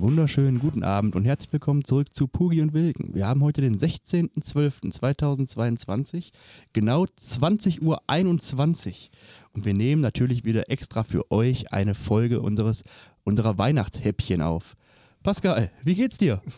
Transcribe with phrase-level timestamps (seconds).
[0.00, 3.14] Wunderschönen guten Abend und herzlich willkommen zurück zu Pugi und Wilken.
[3.14, 6.32] Wir haben heute den 16.12.2022,
[6.74, 8.02] genau 20.21 Uhr.
[9.54, 12.82] Und wir nehmen natürlich wieder extra für euch eine Folge unseres,
[13.24, 14.76] unserer Weihnachtshäppchen auf.
[15.22, 16.42] Pascal, wie geht's dir?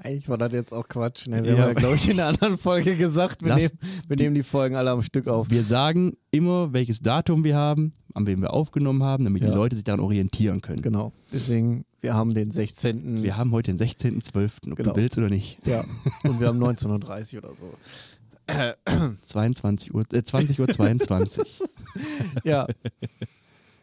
[0.00, 1.26] Eigentlich war das jetzt auch Quatsch.
[1.26, 1.42] Ne?
[1.42, 1.58] Wir Ja.
[1.58, 3.70] haben ja, glaube ich, in einer anderen Folge gesagt, wir, nehmen,
[4.06, 5.50] wir nehmen die Folgen alle am Stück auf.
[5.50, 9.54] Wir sagen immer, welches Datum wir haben, an wem wir aufgenommen haben, damit die Ja.
[9.54, 10.82] Leute sich daran orientieren können.
[10.82, 11.12] Genau.
[11.32, 13.22] Deswegen, wir haben den 16.
[13.24, 14.90] Wir haben heute den 16.12., ob Genau.
[14.92, 15.58] du willst oder nicht.
[15.66, 15.84] ja.
[16.22, 17.74] Und wir haben 1930 oder so.
[19.22, 21.58] 22 Uhr, äh, 20 Uhr 22.
[22.44, 22.66] Ja.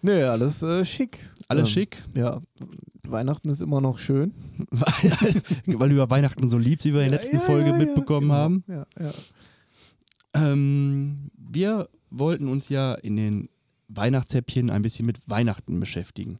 [0.02, 1.20] Nö, alles äh, schick.
[1.48, 2.41] Alles Ähm, schick, Ja.
[3.12, 4.34] Weihnachten ist immer noch schön.
[5.66, 8.30] weil du über Weihnachten so liebst, wie wir in der letzten Ja, Folge ja, mitbekommen
[8.30, 8.64] ja, haben.
[10.34, 13.50] Ähm, wir wollten uns ja in den
[13.88, 16.40] Weihnachtshäppchen ein bisschen mit Weihnachten beschäftigen.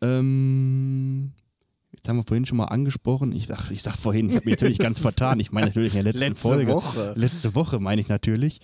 [0.00, 1.32] Ähm,
[1.92, 3.32] jetzt haben wir vorhin schon mal angesprochen.
[3.32, 5.40] Ich sag, ich sag vorhin, ich habe mich natürlich ganz vertan.
[5.40, 6.72] Ich meine natürlich in der letzten Letzte Folge.
[6.72, 7.14] Woche.
[7.16, 8.60] Letzte Woche meine ich natürlich.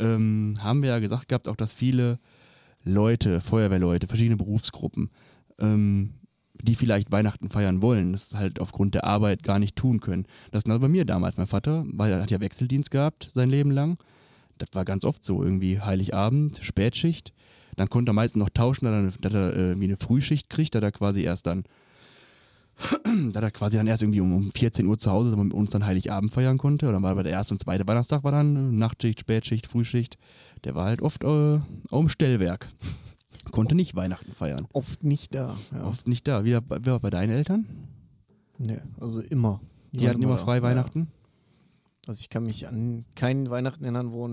[0.00, 2.18] Ähm, haben wir ja gesagt gehabt, auch dass viele
[2.82, 5.10] Leute, Feuerwehrleute, verschiedene Berufsgruppen,
[5.58, 6.14] ähm,
[6.62, 10.26] die vielleicht Weihnachten feiern wollen, das halt aufgrund der Arbeit gar nicht tun können.
[10.52, 11.36] Das genau bei mir damals.
[11.36, 13.98] Mein Vater, weil er hat ja Wechseldienst gehabt sein Leben lang.
[14.58, 17.32] Das war ganz oft so, irgendwie Heiligabend, Spätschicht.
[17.74, 20.74] Dann konnte er meistens noch tauschen, dass er, dass er äh, irgendwie eine Frühschicht kriegt,
[20.74, 21.64] dass er quasi erst dann,
[23.32, 25.54] dass er quasi dann erst irgendwie um, um 14 Uhr zu Hause ist, aber mit
[25.54, 26.88] uns dann Heiligabend feiern konnte.
[26.88, 30.16] Oder war bei der erste und zweite Weihnachtstag war dann äh, Nachtschicht, Spätschicht, Frühschicht.
[30.64, 31.58] Der war halt oft äh,
[31.90, 32.68] im Stellwerk.
[33.50, 34.66] Konnte nicht Weihnachten feiern.
[34.72, 35.56] Oft nicht da.
[35.72, 35.84] Ja.
[35.84, 36.44] Oft nicht da.
[36.44, 37.66] Wie, war bei deinen Eltern?
[38.58, 39.60] Nee, also immer.
[39.90, 40.44] Die hatten immer da.
[40.44, 40.62] frei Ja.
[40.62, 41.08] Weihnachten?
[42.06, 44.28] Also ich kann mich an keinen Weihnachten erinnern, wo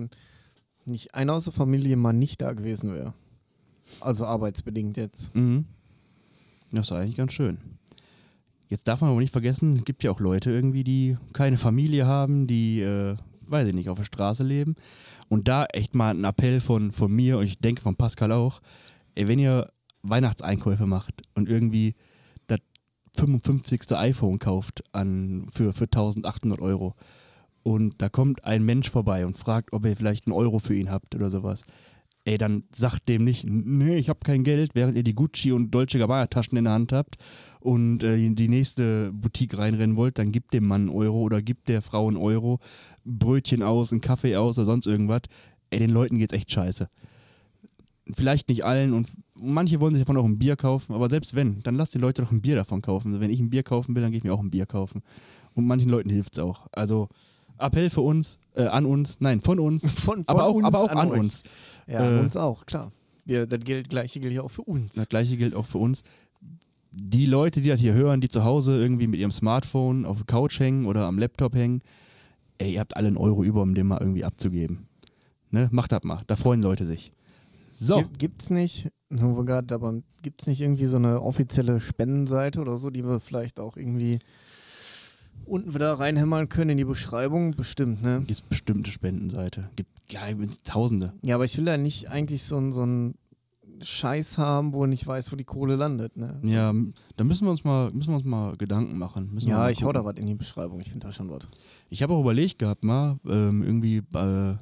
[0.85, 3.13] nicht einer aus der Familie mal nicht da gewesen wäre.
[3.99, 5.33] Also arbeitsbedingt jetzt.
[5.35, 5.65] Mhm.
[6.71, 7.59] Das ist eigentlich ganz schön.
[8.69, 12.05] Jetzt darf man aber nicht vergessen, es gibt ja auch Leute irgendwie, die keine Familie
[12.05, 13.15] haben, die, äh,
[13.47, 14.75] weiß ich nicht, auf der Straße leben.
[15.27, 18.61] Und da echt mal ein Appell von, von mir und ich denke von Pascal auch,
[19.19, 19.69] ey, wenn ihr
[20.01, 21.95] Weihnachtseinkäufe macht und irgendwie
[22.47, 22.59] das
[23.17, 23.91] 55.
[23.91, 26.95] iPhone kauft an, für, für 1800 Euro
[27.61, 30.89] und da kommt ein Mensch vorbei und fragt, ob ihr vielleicht einen Euro für ihn
[30.89, 31.65] habt oder sowas,
[32.23, 35.71] ey, dann sagt dem nicht, nee, ich habe kein Geld, während ihr die Gucci und
[35.71, 37.17] Dolce Gabbana Taschen in der Hand habt
[37.59, 41.41] und äh, in die nächste Boutique reinrennen wollt, dann gibt dem Mann einen Euro oder
[41.41, 42.59] gibt der Frau einen Euro,
[43.03, 45.23] Brötchen aus, einen Kaffee aus oder sonst irgendwas.
[45.71, 46.87] Ey, den Leuten geht's echt scheiße.
[48.15, 51.59] Vielleicht nicht allen und manche wollen sich davon auch ein Bier kaufen, aber selbst wenn,
[51.61, 53.19] dann lasst die Leute doch ein Bier davon kaufen.
[53.19, 55.01] Wenn ich ein Bier kaufen will, dann gehe ich mir auch ein Bier kaufen.
[55.53, 56.67] Und manchen Leuten hilft's auch.
[56.71, 57.09] Also
[57.57, 60.79] Appell für uns, äh, an uns, nein, von uns, Von, von aber auch, uns aber
[60.81, 61.19] auch an, euch.
[61.19, 61.43] uns.
[61.87, 62.91] Ja, an Äh, uns auch, klar.
[63.25, 64.93] Wir, das gilt, gleiche gilt ja auch für uns.
[64.93, 66.03] Das gleiche gilt auch für uns.
[66.91, 70.25] Die Leute, die das hier hören, die zu Hause irgendwie mit ihrem Smartphone auf der
[70.25, 71.81] Couch hängen oder am Laptop hängen,
[72.57, 74.87] ey, ihr habt alle einen Euro über, um den mal irgendwie abzugeben.
[75.51, 75.67] Ne?
[75.71, 77.11] Macht das mal, da freuen Leute sich.
[77.79, 82.77] So, Gibt, gibt's nicht, haben wir aber gibt's nicht irgendwie so eine offizielle Spendenseite oder
[82.77, 84.19] so, die wir vielleicht auch irgendwie
[85.45, 87.51] unten wieder reinhämmern können in die Beschreibung?
[87.51, 88.19] Bestimmt, ne?
[88.19, 89.69] gibt es bestimmte Spendenseite.
[89.77, 91.13] Gibt ja, gibt's Tausende.
[91.23, 93.15] Ja, aber ich will da nicht eigentlich so einen so einen
[93.81, 96.37] Scheiß haben, wo ich nicht weiß, wo die Kohle landet, ne?
[96.43, 96.73] Ja,
[97.15, 99.33] da müssen wir uns mal, müssen wir uns mal Gedanken machen.
[99.33, 100.81] Müssen Ja, ich hau da was in die Beschreibung.
[100.81, 101.47] Ich finde da schon was.
[101.89, 104.55] Ich habe auch überlegt gehabt, mal ähm, irgendwie äh,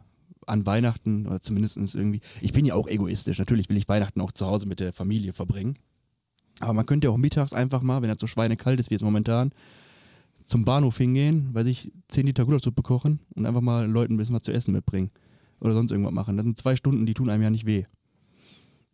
[0.48, 2.22] an Weihnachten oder zumindest irgendwie.
[2.42, 3.38] Ich bin ja auch egoistisch.
[3.40, 5.78] Natürlich will ich Weihnachten auch zu Hause mit der Familie verbringen.
[6.60, 9.04] Aber man könnte ja auch mittags einfach mal, wenn das so schweinekalt ist wie jetzt
[9.04, 9.52] momentan,
[10.46, 14.36] zum Bahnhof hingehen, weiß ich, 10 Liter Gulaschsuppe kochen und einfach mal Leuten ein bisschen
[14.36, 15.12] was zu essen mitbringen.
[15.60, 16.38] Oder sonst irgendwas machen.
[16.38, 17.84] Das sind zwei Stunden, die tun einem ja nicht weh.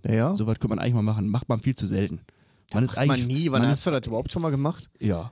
[0.04, 0.36] Ja, ja.
[0.36, 1.30] So was könnte man eigentlich mal machen.
[1.30, 2.22] Macht man viel zu selten.
[2.74, 3.28] Man ist Macht man eigentlich.
[3.28, 3.52] nie.
[3.52, 4.90] Wann man hast du das überhaupt schon mal gemacht?
[5.00, 5.32] ist, Ja.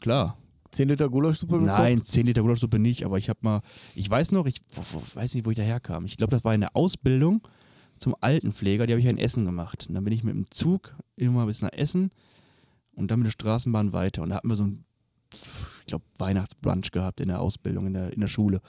[0.00, 0.36] Klar.
[0.70, 1.66] 10 Liter Gulaschsuppe gekocht?
[1.66, 3.62] Nein, 10 Liter Gulaschsuppe nicht, aber ich habe mal,
[3.94, 4.60] ich weiß noch, ich
[5.14, 6.04] weiß nicht, wo ich daherkam.
[6.04, 7.46] Ich glaube, das war in der Ausbildung
[7.98, 9.86] zum Altenpfleger, die habe ich ja in Essen gemacht.
[9.88, 12.10] Und dann bin ich mit dem Zug immer bis nach Essen
[12.94, 14.22] und dann mit der Straßenbahn weiter.
[14.22, 14.84] Und da hatten wir so ein,
[15.32, 18.60] ich glaube, Weihnachtsbrunch gehabt in der Ausbildung, in der, in der Schule.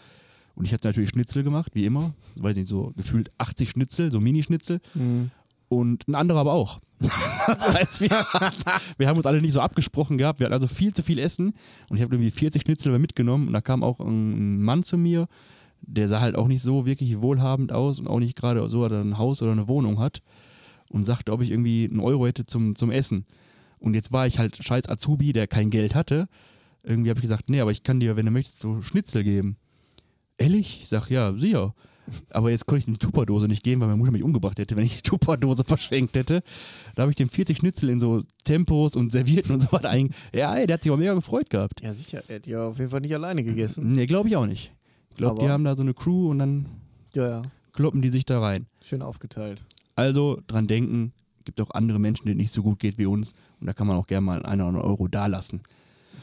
[0.56, 2.16] Und ich hatte natürlich Schnitzel gemacht, wie immer.
[2.36, 4.80] Weiß nicht, so gefühlt 80 Schnitzel, so Mini-Schnitzel.
[4.96, 5.30] Mhm.
[5.70, 6.80] Und ein anderer aber auch.
[7.00, 8.10] das heißt, wir,
[8.98, 10.40] wir haben uns alle nicht so abgesprochen gehabt.
[10.40, 11.54] Wir hatten also viel zu viel Essen.
[11.90, 13.48] Und ich habe irgendwie 40 Schnitzel mitgenommen.
[13.48, 15.28] Und da kam auch ein Mann zu mir,
[15.82, 18.98] der sah halt auch nicht so wirklich wohlhabend aus und auch nicht gerade so, dass
[18.98, 20.22] er ein Haus oder eine Wohnung hat.
[20.90, 23.26] Und sagte, ob ich irgendwie einen Euro hätte zum, zum Essen.
[23.78, 26.30] Und jetzt war ich halt scheiß Azubi, der kein Geld hatte.
[26.84, 29.58] Irgendwie habe ich gesagt, nee, aber ich kann dir, wenn du möchtest, so Schnitzel geben.
[30.38, 30.80] Ehrlich?
[30.82, 31.74] Ich sag, ja, sicher.
[32.30, 34.76] Aber jetzt konnte ich in die Tupperdose nicht gehen, weil meine Mutter mich umgebracht hätte,
[34.76, 36.42] wenn ich die Tupperdose verschenkt hätte.
[36.96, 40.12] Da habe ich dem 40 Schnitzel in so Tempos und Servierten und so weiter ein.
[40.34, 41.82] Ja, ey, der hat sich auch mega gefreut gehabt.
[41.82, 42.24] Ja, sicher.
[42.28, 43.92] Er hat ja auf jeden Fall nicht alleine gegessen.
[43.92, 44.74] Nee, glaube ich auch nicht.
[45.12, 46.66] Ich glaube, die Aber- haben da so eine Crew und dann
[47.14, 47.42] Ja, ja.
[47.74, 48.68] kloppen die sich da rein.
[48.82, 49.66] Schön aufgeteilt.
[49.96, 51.12] Also dran denken,
[51.44, 53.34] gibt auch andere Menschen, denen nicht so gut geht wie uns.
[53.60, 55.62] Und da kann man auch gerne mal einen oder anderen Euro dalassen.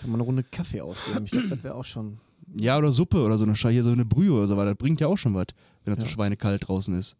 [0.00, 2.18] Wenn man eine Runde Kaffee ausgeben, ich glaube, das wäre auch schon.
[2.56, 4.64] Ja, oder Suppe oder so eine hier so eine Brühe oder so was.
[4.66, 5.46] Das bringt ja auch schon was,
[5.84, 6.12] wenn das so Ja.
[6.12, 7.16] schweinekalt draußen ist.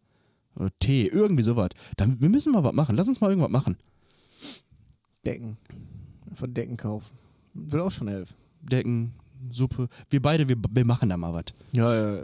[0.55, 1.69] Oder Tee, irgendwie sowas.
[1.97, 2.95] Dann, wir müssen mal was machen.
[2.95, 3.77] Lass uns mal irgendwas machen.
[5.25, 5.57] Decken.
[6.33, 7.09] Von Decken kaufen.
[7.53, 8.35] Will auch schon helfen.
[8.61, 9.13] Decken,
[9.51, 9.89] Suppe.
[10.09, 11.45] Wir beide, wir, wir machen da mal was.
[11.71, 12.23] Ja, ja.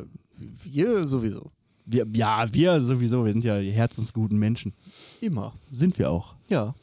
[0.64, 1.52] Wir sowieso.
[1.86, 3.26] Wir, ja, wir sowieso.
[3.26, 4.74] Wir sind ja die herzensguten Menschen.
[5.20, 5.54] Immer.
[5.70, 6.36] Sind wir auch.
[6.50, 6.74] Ja.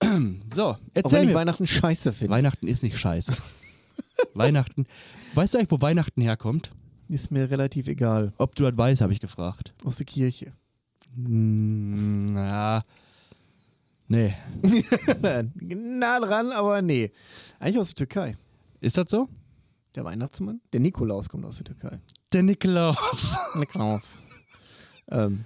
[0.54, 1.34] So, Auch wenn erzähl ich mir.
[1.34, 2.32] Weihnachten scheiße finde.
[2.32, 3.34] Weihnachten ist nicht scheiße.
[4.34, 4.86] Weihnachten.
[5.34, 6.70] Weißt du eigentlich, wo Weihnachten herkommt?
[7.08, 8.32] Ist mir relativ egal.
[8.38, 9.74] Ob du das weißt, habe ich gefragt.
[9.84, 10.52] Aus der Kirche.
[11.14, 12.84] Hm, na.
[14.06, 14.34] Nee.
[15.76, 17.10] nah dran, aber nee.
[17.58, 18.36] Eigentlich aus der Türkei.
[18.80, 19.28] Ist das so?
[19.94, 20.60] Der Weihnachtsmann?
[20.72, 21.98] Der Nikolaus kommt aus der Türkei.
[22.32, 23.36] Der Nikolaus.
[23.54, 24.02] Nikolaus.
[25.10, 25.44] ähm,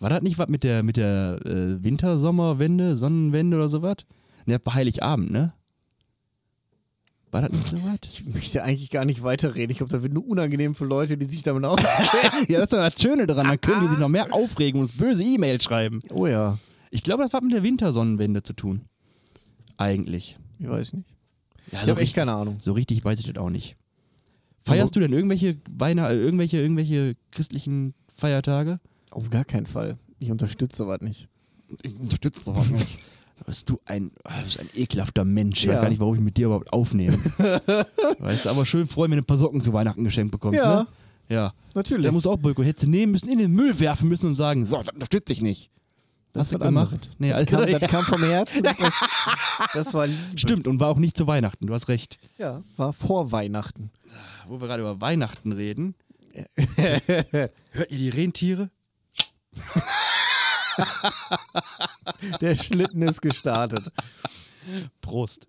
[0.00, 3.96] War das nicht was mit der, mit der äh, Winter-Sommerwende, Sonnenwende oder sowas?
[4.46, 5.52] Ne, war Heiligabend, ne?
[7.34, 7.98] War das nicht so was?
[8.06, 9.72] ich möchte eigentlich gar nicht weiterreden.
[9.72, 12.46] Ich glaube, da wird nur unangenehm für Leute, die sich damit auskennen.
[12.48, 13.48] ja, das ist doch das Schöne daran.
[13.48, 15.98] Dann können die sich noch mehr aufregen und uns böse E-Mails schreiben.
[16.10, 16.58] oh ja.
[16.92, 18.82] Ich glaube, das hat mit der Wintersonnenwende zu tun.
[19.76, 20.38] Eigentlich.
[20.60, 21.08] Ich weiß nicht.
[21.72, 22.58] Ja, Ich habe echt keine Ahnung.
[22.60, 23.74] So richtig weiß ich das auch nicht.
[24.62, 28.78] Feierst du denn irgendwelche Weihnachten, äh, irgendwelche, irgendwelche christlichen Feiertage?
[29.10, 29.98] Auf gar keinen Fall.
[30.20, 31.26] Ich unterstütze sowas nicht.
[31.82, 33.00] Ich unterstütze sowas nicht.
[33.46, 35.62] Bist du ein, bist ein ekelhafter Mensch.
[35.64, 35.82] Ich weiß Ja.
[35.82, 37.18] gar nicht, warum ich mit dir überhaupt aufnehme.
[38.18, 40.82] weißt du, aber schön freuen, wenn du ein paar Socken zu Weihnachten geschenkt bekommst, Ja.
[40.82, 40.86] ne?
[41.28, 41.54] Ja.
[41.74, 42.02] Natürlich.
[42.02, 42.66] Der muss auch Boykott.
[42.66, 45.42] Hättest du nehmen müssen, in den Müll werfen müssen und sagen, so, das unterstütze ich
[45.42, 45.70] nicht.
[46.32, 46.92] das Hast du gemacht?
[46.92, 47.16] anderes.
[47.18, 48.62] Nee, das, Alter, kam, das kam vom Herzen.
[48.62, 48.76] Das,
[49.72, 50.18] das war Liebe.
[50.36, 51.66] Stimmt, und war auch nicht zu Weihnachten.
[51.66, 52.18] Du hast recht.
[52.38, 53.90] Ja, war vor Weihnachten.
[54.46, 55.94] Wo wir gerade über Weihnachten reden.
[56.76, 58.70] Hört ihr die Rentiere?
[62.40, 63.90] Der Schlitten ist gestartet.
[65.00, 65.46] Prost.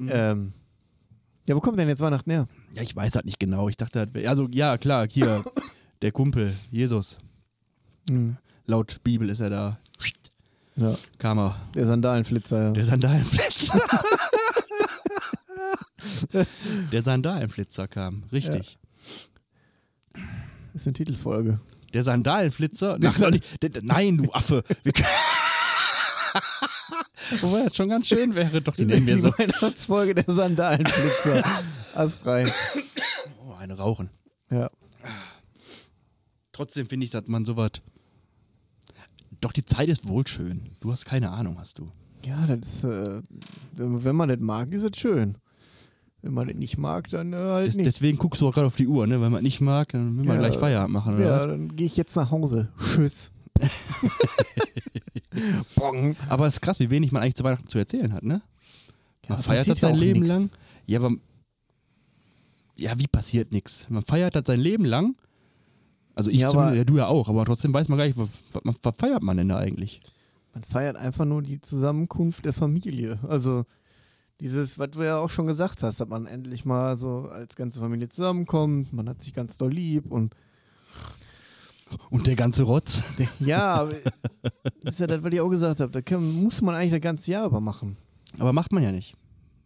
[0.00, 0.52] ähm,
[1.46, 2.46] ja, wo kommt denn jetzt Weihnachten her?
[2.74, 3.68] Ja, ich weiß das nicht genau.
[3.68, 5.44] Ich dachte, das wär- also ja, klar, hier,
[6.02, 7.18] der Kumpel, Jesus.
[8.08, 8.36] Hm.
[8.66, 9.78] Laut Bibel ist er da.
[10.76, 11.56] Ja, Kam er.
[11.74, 12.64] der Sandalenflitzer.
[12.66, 12.72] Ja.
[12.72, 13.80] Der Sandalenflitzer.
[16.92, 18.78] der Sandalenflitzer kam, richtig.
[20.74, 21.58] ist eine Titelfolge.
[21.92, 22.98] Der Sandalenflitzer.
[23.02, 24.62] Ach, doch nicht, der, nein, du Affe.
[27.40, 29.28] Wobei das schon ganz schön wäre, doch die nennen wir Die so.
[29.38, 31.44] Weihnachtsfolge der Sandalenflitzer.
[31.94, 32.50] Astrein.
[33.46, 34.10] Oh, eine rauchen.
[34.50, 34.70] Ja.
[36.52, 37.70] Trotzdem finde ich, dass man sowas.
[39.40, 40.70] Doch die Zeit ist wohl schön.
[40.80, 41.90] Du hast keine Ahnung, hast du.
[42.24, 43.22] Ja, das ist, äh,
[43.76, 45.38] wenn man das mag, ist es schön.
[46.22, 47.86] Wenn man das nicht mag, dann äh, halt nicht.
[47.86, 49.20] Deswegen guckst du auch gerade auf die Uhr, ne?
[49.20, 50.48] Wenn man nicht mag, dann will man Ja.
[50.48, 51.24] gleich Feierabend machen, oder?
[51.24, 51.46] Ja, was?
[51.46, 52.68] dann gehe ich jetzt nach Hause.
[52.94, 53.30] Tschüss.
[56.28, 58.42] Aber es ist krass, wie wenig man eigentlich zu Weihnachten zu erzählen hat, ne?
[59.28, 60.28] Man Ja, feiert das sein Leben nix.
[60.28, 60.50] lang.
[60.86, 61.14] Ja, aber.
[62.76, 63.86] Ja, wie passiert nichts?
[63.90, 65.16] Man feiert das sein Leben lang.
[66.14, 68.28] Also ich Ja, aber- ja, du ja auch, aber trotzdem weiß man gar nicht, was,
[68.64, 70.00] was, was feiert man denn da eigentlich?
[70.54, 73.18] Man feiert einfach nur die Zusammenkunft der Familie.
[73.28, 73.64] Also
[74.40, 77.80] dieses, was du ja auch schon gesagt hast, dass man endlich mal so als ganze
[77.80, 80.34] Familie zusammenkommt, man hat sich ganz doll lieb und
[82.10, 83.02] Und der ganze Rotz.
[83.40, 87.00] ja, das ist ja das, was ich auch gesagt habe, da muss man eigentlich das
[87.00, 87.96] ganze Jahr über machen.
[88.38, 89.14] Aber macht man ja nicht.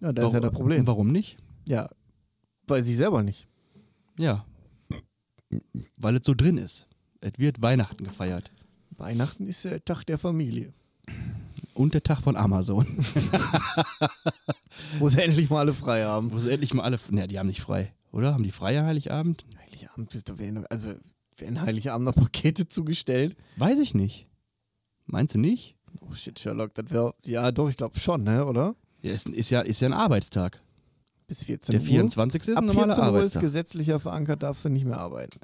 [0.01, 0.87] Ja, das ist ja das Problem.
[0.87, 1.37] warum nicht?
[1.67, 1.89] Ja,
[2.67, 3.49] weiß ich selber nicht.
[4.19, 4.45] Ja.
[5.99, 6.89] Weil es so drin ist.
[7.21, 8.51] Es wird Weihnachten gefeiert.
[8.91, 10.73] Weihnachten ist der Tag der Familie.
[11.75, 12.87] Und der Tag von Amazon.
[14.99, 16.33] Wo sie endlich mal alle frei haben.
[16.33, 16.99] Wo sie endlich mal alle.
[17.11, 18.35] Ne, die haben nicht frei, oder?
[18.35, 19.45] Haben die frei an Heiligabend?
[19.59, 20.93] Heiligabend ist, da werden, also
[21.39, 23.37] werden Heiligabend noch Pakete zugestellt.
[23.57, 24.27] Weiß ich nicht.
[25.07, 25.77] Meinst du nicht?
[26.09, 28.75] Oh shit, Sherlock, das wäre, ja doch, ich glaube schon, ne, oder?
[29.03, 30.63] Ja, ist, ist, ja, ist ja ein Arbeitstag.
[31.27, 31.87] Bis 14 Der Uhr.
[31.87, 32.43] 24.
[32.43, 33.43] ist ein Ab normaler 14 Uhr ist Arbeitstag.
[33.43, 35.41] gesetzlicher verankert, darfst du nicht mehr arbeiten.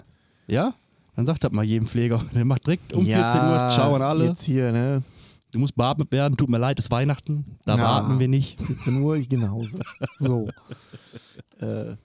[0.47, 0.75] Ja?
[1.17, 2.25] Dann sagt das mal jedem Pfleger.
[2.35, 4.27] Der macht direkt um 14 Uhr, schauen alle.
[4.27, 5.03] Jetzt hier, ne?
[5.51, 7.59] Du musst beatmet werden, tut mir leid, ist Weihnachten.
[7.65, 7.83] Da Ja.
[7.83, 8.61] warten wir nicht.
[8.67, 9.81] 14 Uhr, ich gehe nach Hause.
[10.19, 10.49] So.
[11.61, 11.97] äh,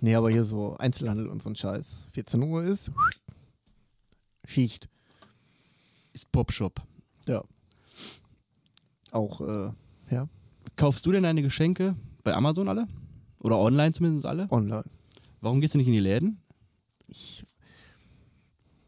[0.00, 2.08] nee, aber hier so Einzelhandel und so ein Scheiß.
[2.12, 2.90] 14 Uhr ist
[4.44, 4.88] Schicht.
[6.12, 6.80] Ist Popshop.
[7.26, 7.42] Ja.
[9.10, 9.70] Auch, äh,
[10.10, 10.28] ja,
[10.76, 12.86] Kaufst du denn deine Geschenke bei Amazon alle?
[13.42, 14.46] Oder online zumindest alle?
[14.50, 14.84] online.
[15.40, 16.40] Warum gehst du nicht in die Läden?
[17.08, 17.44] ich,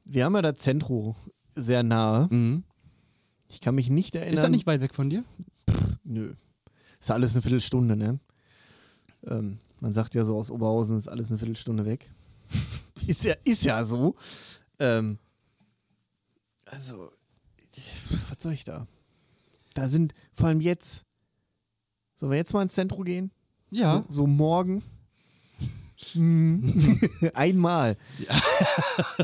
[0.05, 1.17] wir haben ja das Zentro
[1.55, 2.29] sehr nahe.
[2.31, 2.65] Mhm.
[3.51, 4.35] Ich kann mich nicht erinnern.
[4.35, 5.25] Ist das nicht weit weg von dir?
[6.05, 6.35] Nö.
[6.99, 8.19] Ist ja alles eine Viertelstunde, ne?
[9.27, 12.11] Ähm, man sagt ja so aus Oberhausen ist alles eine Viertelstunde weg.
[13.07, 14.15] ist, ja, ist ja so.
[14.79, 15.19] Ähm,
[16.67, 17.11] also,
[18.29, 18.87] was soll ich da?
[19.75, 21.05] Da sind vor allem jetzt.
[22.17, 23.31] Sollen wir jetzt mal ins Zentrum gehen?
[23.71, 24.05] Ja.
[24.09, 24.83] So, so morgen.
[26.15, 27.01] Mhm.
[27.35, 27.97] Einmal.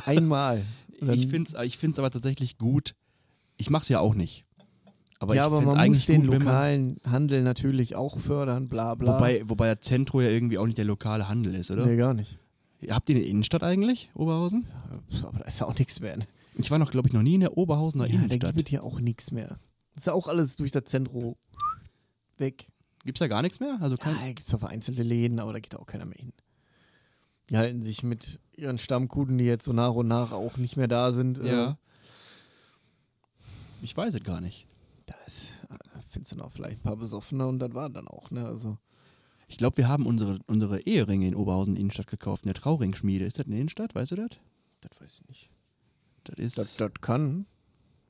[0.04, 0.64] Einmal.
[1.00, 2.94] Ich finde es ich find's aber tatsächlich gut.
[3.56, 4.44] Ich mache es ja auch nicht.
[5.18, 8.94] Aber ja, ich aber man eigentlich muss den gut, lokalen Handel natürlich auch fördern, bla
[8.94, 9.14] bla.
[9.14, 11.86] wobei, wobei der Zentro ja irgendwie auch nicht der lokale Handel ist, oder?
[11.86, 12.38] Nee, gar nicht.
[12.90, 14.66] Habt ihr eine Innenstadt eigentlich, Oberhausen?
[15.08, 16.18] Ja, Aber da ist ja auch nichts mehr.
[16.18, 16.24] ne?
[16.58, 18.54] Ich war noch, glaube ich, noch nie in der Oberhausener Ja, da Innenstadt.
[18.56, 19.58] gibt es hier auch nichts mehr.
[19.94, 21.36] Das ist ja auch alles durch das Zentrum
[22.36, 22.66] weg.
[23.04, 23.78] Gibt es da gar nichts mehr?
[23.80, 26.32] Also kein, Ja, da gibt es vereinzelte Läden, aber da geht auch keiner mehr hin.
[27.50, 30.88] Die halten sich mit ihren Stammkunden, die jetzt so nach und nach auch nicht mehr
[30.88, 31.38] da sind.
[31.38, 31.78] äh, ja.
[33.82, 34.66] Ich weiß es gar nicht.
[35.06, 35.74] Da ist, äh,
[36.10, 38.44] findest du noch vielleicht ein paar Besoffene und das war dann auch, ne?
[38.46, 38.78] Also,
[39.48, 43.24] Ich glaube, wir haben unsere, unsere Eheringe in Oberhausen Innenstadt gekauft, in der Trauringschmiede.
[43.24, 43.94] Ist das eine Innenstadt?
[43.94, 44.30] Weißt du das?
[44.80, 45.50] das weiß ich nicht.
[46.24, 46.58] Das ist.
[46.58, 47.46] Das, das kann,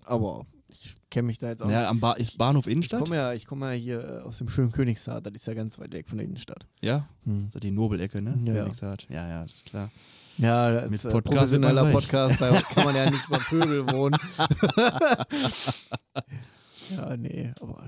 [0.05, 3.01] aber ich kenne mich da jetzt auch ja, am ba ist Bahnhof Ich Innenstadt?
[3.01, 5.79] komme ja, ich komm ja hier äh, aus dem schönen Königshaar, das ist ja ganz
[5.79, 6.67] weit weg von der Innenstadt.
[6.81, 8.39] Ja, das ist die Nobelecke, ne?
[8.45, 8.55] Ja.
[8.55, 9.07] Königshardt.
[9.11, 9.91] Ja, ja, ist klar.
[10.39, 12.11] Ja, als Mit äh, Podcast professioneller wird man reich.
[12.37, 14.17] Podcast, da kann man ja nicht bei Pöbel wohnen.
[16.97, 17.85] ja, nee, aber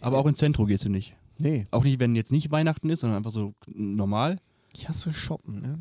[0.00, 1.14] Aber auch ins Zentrum gehst du nicht.
[1.38, 4.38] nee, Auch nicht, wenn jetzt nicht Weihnachten ist, sondern einfach so normal.
[4.74, 5.78] ich hasse Shoppen, ne?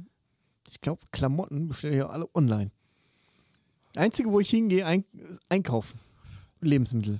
[0.69, 2.69] Ich glaube, Klamotten bestelle ich ja alle online.
[3.95, 5.99] Einzige, wo ich hingehe, ein, ist einkaufen.
[6.61, 7.19] Lebensmittel.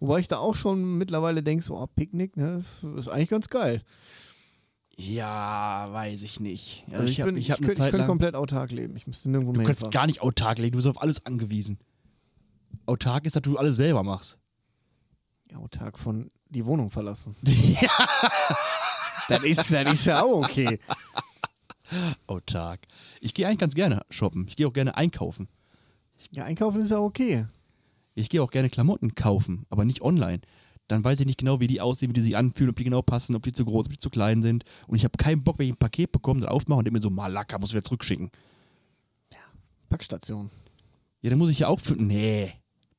[0.00, 3.48] Wobei ich da auch schon mittlerweile denke, so, oh, Picknick, ne, ist, ist eigentlich ganz
[3.48, 3.82] geil.
[5.08, 6.84] Ja, weiß ich nicht.
[6.88, 8.96] Also, Also ich, ich, bin, ich ich, hab eine könnte, ich könnte komplett autark leben.
[8.96, 9.92] Ich müsste nirgendwo Du mehr kannst hinfahren.
[9.92, 11.78] gar nicht autark leben, du bist auf alles angewiesen.
[12.86, 14.38] Autark ist, dass du alles selber machst.
[15.50, 17.34] Ja, autark von die Wohnung verlassen.
[17.42, 17.90] ja.
[19.28, 20.78] Das ist, das ist ja auch okay.
[22.26, 22.80] Autark.
[23.20, 24.46] Ich gehe eigentlich ganz gerne shoppen.
[24.48, 25.48] Ich gehe auch gerne einkaufen.
[26.32, 27.46] Ja, einkaufen ist ja okay.
[28.14, 30.40] Ich gehe auch gerne Klamotten kaufen, aber nicht online.
[30.90, 33.00] Dann weiß ich nicht genau, wie die aussehen, wie die sich anfühlen, ob die genau
[33.00, 34.64] passen, ob die zu groß, ob die zu klein sind.
[34.88, 37.02] Und ich habe keinen Bock, wenn ich ein Paket bekomme, dann aufmache und denke mir
[37.02, 38.30] so, Malaka, muss ich wieder zurückschicken.
[39.88, 40.50] Packstation.
[41.20, 41.94] Ja, dann muss ich ja auch für.
[41.94, 42.54] Nee.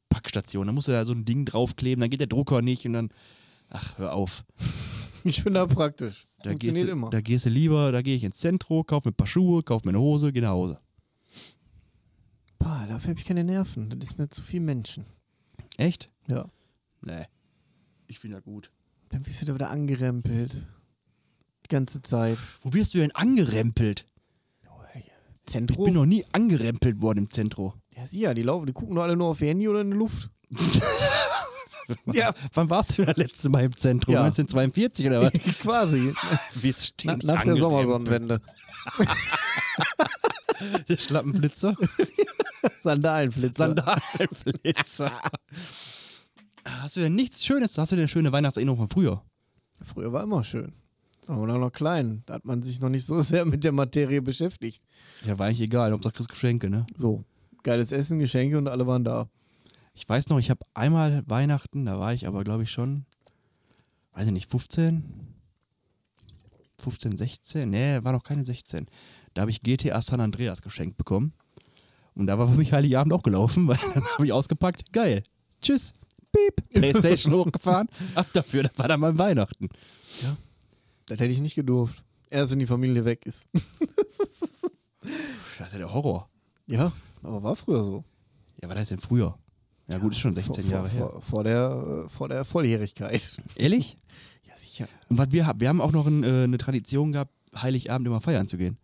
[0.08, 0.68] Packstation.
[0.68, 3.10] Dann musst du da so ein Ding draufkleben, dann geht der Drucker nicht und dann.
[3.70, 4.46] Ach, hör auf.
[5.24, 6.28] Ich finde das praktisch.
[6.42, 7.10] Da gehst, Funktioniert du, immer.
[7.12, 9.86] da gehst du lieber, da gehe ich ins Zentrum, kaufe mir ein paar Schuhe, kaufe
[9.86, 10.80] mir eine Hose, gehe nach Hause.
[12.58, 13.92] Boah, dafür habe ich keine Nerven.
[13.92, 15.06] Das ist mir zu viel Menschen.
[15.78, 16.08] Echt?
[16.28, 16.48] Ja.
[17.06, 17.28] Nee.
[18.12, 18.72] Ich finde das gut.
[19.10, 20.68] Dann wirst du da wieder angerempelt.
[21.66, 22.38] Die ganze Zeit.
[22.62, 24.06] Wo wirst du denn angerempelt?
[24.96, 25.86] Ich Zentrum?
[25.86, 27.74] bin noch nie angerempelt worden im Zentrum.
[27.96, 29.92] ja, sie ja, die laufen, die gucken doch alle nur auf ihr Handy oder in
[29.92, 30.30] die Luft.
[32.06, 34.14] ja, Wann warst du das letzte Mal im Zentrum?
[34.14, 34.24] Ja.
[34.26, 35.34] 1942 oder was?
[35.62, 36.14] quasi.
[36.56, 37.24] Wie es Na, stinkt.
[37.24, 38.42] nach der Sommersonnenwende.
[40.98, 41.76] Schlappenflitzer.
[42.78, 43.68] Sandalenflitzer.
[43.68, 45.22] Sandalenflitzer.
[46.66, 47.78] Hast du denn nichts Schönes?
[47.78, 49.24] Hast du denn eine schöne Weihnachtserinnerung von früher?
[49.84, 50.74] Früher war immer schön.
[51.28, 52.24] Aber noch, noch klein.
[52.26, 54.84] Da hat man sich noch nicht so sehr mit der Materie beschäftigt.
[55.26, 55.92] Ja, war eigentlich egal.
[55.92, 56.86] Hauptsache kriegst Geschenke, ne?
[56.96, 57.24] So,
[57.64, 59.30] geiles Essen, Geschenke und alle waren da.
[59.94, 63.06] Ich weiß noch, ich habe einmal Weihnachten, da war ich aber, glaube ich, schon,
[64.14, 65.04] weiß ich nicht, 15?
[66.82, 67.70] 15, 16?
[67.70, 68.88] Nee, war noch keine 16.
[69.34, 71.34] Da habe ich GTA San Andreas geschenkt bekommen.
[72.16, 74.92] Und da war für mich Heiligabend auch gelaufen, weil dann habe ich ausgepackt.
[74.92, 75.24] Geil.
[75.62, 75.94] Tschüss.
[76.56, 76.70] Piep.
[76.74, 77.88] Playstation hochgefahren.
[78.16, 79.70] Ab dafür, das war dann mal Weihnachten.
[81.08, 82.04] Das hätte ich nicht gedurft.
[82.30, 83.48] Erst wenn die Familie weg ist.
[85.58, 86.30] Das ist ja der Horror.
[86.68, 88.04] Ja, aber war früher so.
[88.62, 89.38] Ja, was heißt denn früher?
[89.90, 91.10] Ja, gut, ist schon 16 vor, Jahre vor, her.
[91.10, 93.38] Vor, vor, der, äh, vor der Volljährigkeit.
[93.56, 93.96] Ehrlich?
[94.48, 94.88] Ja, sicher.
[95.10, 98.22] Und was wir haben, wir haben auch noch ein, äh, eine Tradition gehabt, Heiligabend immer
[98.22, 98.78] feiern zu gehen.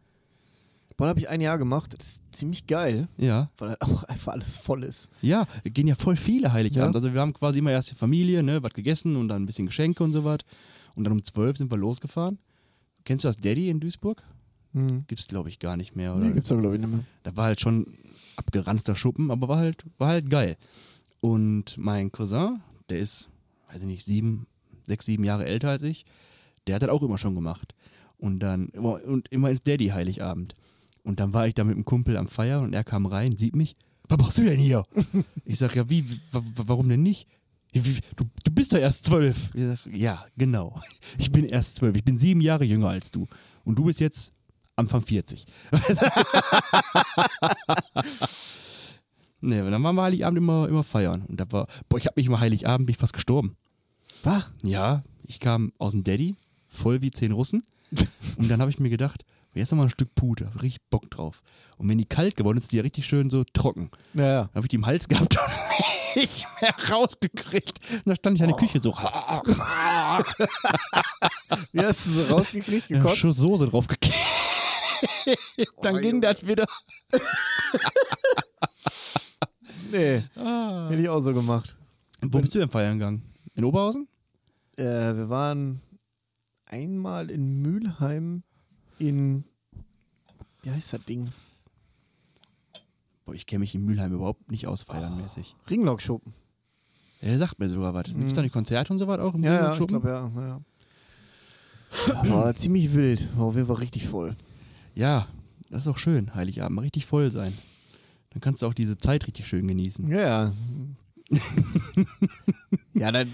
[0.98, 1.94] Bonn habe ich ein Jahr gemacht.
[1.98, 3.50] Das ist ziemlich geil, Ja.
[3.60, 5.10] weil halt auch einfach alles voll ist.
[5.22, 6.96] Ja, gehen ja voll viele Heiligabend.
[6.96, 6.98] Ja.
[6.98, 9.68] Also wir haben quasi immer erst die Familie, ne, was gegessen und dann ein bisschen
[9.68, 10.40] Geschenke und so was.
[10.96, 12.40] Und dann um 12 sind wir losgefahren.
[13.06, 14.24] Kennst du das Daddy in Duisburg?
[14.74, 15.06] Hm.
[15.08, 16.16] Gibt's glaube ich gar nicht mehr.
[16.16, 16.26] Oder?
[16.26, 17.04] Nee, gibt's doch, glaube ich, nicht mehr.
[17.24, 17.98] Da war halt schon
[18.36, 20.58] abgeranzter Schuppen, aber war halt, war halt geil.
[21.22, 23.30] Und mein Cousin, der ist,
[23.72, 24.48] weiß ich nicht, sieben,
[24.84, 26.06] sechs, sieben Jahre älter als ich,
[26.66, 27.74] der hat das auch immer schon gemacht.
[28.18, 30.56] Und dann, und immer ins Daddy Heiligabend.
[31.08, 33.56] Und dann war ich da mit einem Kumpel am Feiern und er kam rein, sieht
[33.56, 33.76] mich.
[34.10, 34.84] Was machst du denn hier?
[35.46, 37.28] Ich sag, ja, wie, wa- wa- warum denn nicht?
[37.74, 39.52] "Ja, wie- Du, du bist doch erst zwölf.
[39.56, 40.82] Ich sag, ja, genau.
[41.18, 41.96] Ich bin erst zwölf.
[41.96, 43.26] Ich bin sieben Jahre jünger als du.
[43.64, 44.34] Und du bist jetzt
[44.76, 45.46] Anfang 40.
[49.42, 51.24] nee, dann waren wir Heiligabend immer, immer feiern.
[51.28, 53.56] Und da war, boah, ich habe mich immer Heiligabend, bin ich fast gestorben.
[54.24, 54.46] Was?
[54.64, 56.36] Ja, ich kam aus dem Daddy,
[56.68, 57.64] voll wie zehn Russen.
[58.38, 59.24] Und dann habe ich mir gedacht,
[59.60, 61.42] jetzt noch mal ein Stück Pute, hab richtig Bock drauf.
[61.78, 63.92] Und wenn die kalt geworden ist, ist die ja richtig schön so trocken.
[64.14, 64.42] Ja, ja.
[64.54, 65.38] Habe ich die im Hals gehabt
[66.16, 67.80] und nicht mehr rausgekriegt.
[67.92, 68.94] Und da stand ich an der Küche so.
[71.72, 72.90] Wie hast du so rausgekriegt?
[72.90, 73.18] Ja, Gekotzt?
[73.18, 74.16] Schuss Soße drauf gekippt.
[75.82, 76.22] Dann Oh, ging Junge.
[76.22, 76.66] das wieder.
[79.92, 80.88] Nee, Ah.
[80.90, 81.78] hätte ich auch so gemacht.
[82.22, 83.24] Wo bist du denn feiern gegangen?
[83.56, 84.08] In Oberhausen?
[84.76, 85.82] Äh, wir waren
[86.66, 88.44] einmal in Mülheim
[89.00, 89.44] in.
[90.64, 91.30] Wie heißt das Ding?
[93.26, 95.56] Boah, ich kenne mich in Mülheim überhaupt nicht aus, feiernmäßig.
[95.70, 96.34] Ringlockschuppen.
[97.22, 98.04] Ja, der sagt mir sogar was.
[98.06, 98.36] Gibt es Mhm.
[98.36, 100.02] da nicht Konzerte und so was auch im Ja, ja, ich Ringlockschuppen?
[100.02, 100.62] glaube, ja.
[102.24, 102.30] ja.
[102.30, 103.28] War ziemlich wild.
[103.38, 104.36] War auf jeden Fall richtig voll.
[104.96, 105.28] Ja,
[105.70, 106.80] das ist auch schön, Heiligabend.
[106.82, 107.54] Richtig voll sein.
[108.32, 110.08] Dann kannst du auch diese Zeit richtig schön genießen.
[110.08, 110.54] Ja, ja.
[112.94, 113.28] ja, das,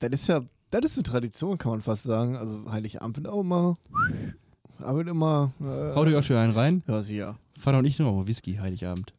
[0.00, 2.36] das ist ja, das ist eine Tradition, kann man fast sagen.
[2.36, 3.76] Also Heiligabend wird auch immer,
[4.80, 5.52] aber immer.
[5.60, 6.82] Äh, Hau dir auch schön einen rein.
[6.86, 7.36] Ja, ja.
[7.58, 9.12] Vater und ich nur mal Whisky, Heiligabend.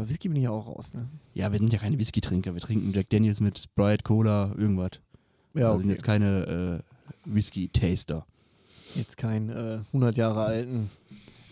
[0.00, 1.08] Bei Whisky bin ich ja auch raus, ne?
[1.34, 2.54] Ja, wir sind ja keine Whisky-Trinker.
[2.54, 4.92] Wir trinken Jack Daniels mit Sprite, Cola, irgendwas.
[5.52, 5.80] Ja, wir okay.
[5.80, 8.24] sind jetzt keine äh, Whisky-Taster.
[8.94, 10.90] Jetzt kein äh, 100 Jahre alten.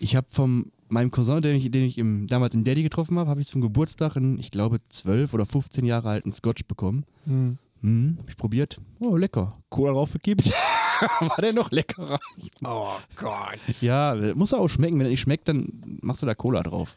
[0.00, 3.28] Ich habe von meinem Cousin, den ich, den ich im, damals im Daddy getroffen habe,
[3.28, 7.04] habe ich zum Geburtstag einen, ich glaube, 12 oder 15 Jahre alten Scotch bekommen.
[7.26, 7.58] Hm.
[7.80, 8.80] Hm, hab ich probiert.
[8.98, 9.58] Oh, lecker.
[9.68, 10.52] Cola draufgekippt.
[11.20, 12.18] War der noch leckerer?
[12.64, 13.58] Oh Gott.
[13.80, 14.98] Ja, muss auch schmecken.
[14.98, 16.94] Wenn er nicht schmeckt, dann machst du da Cola drauf.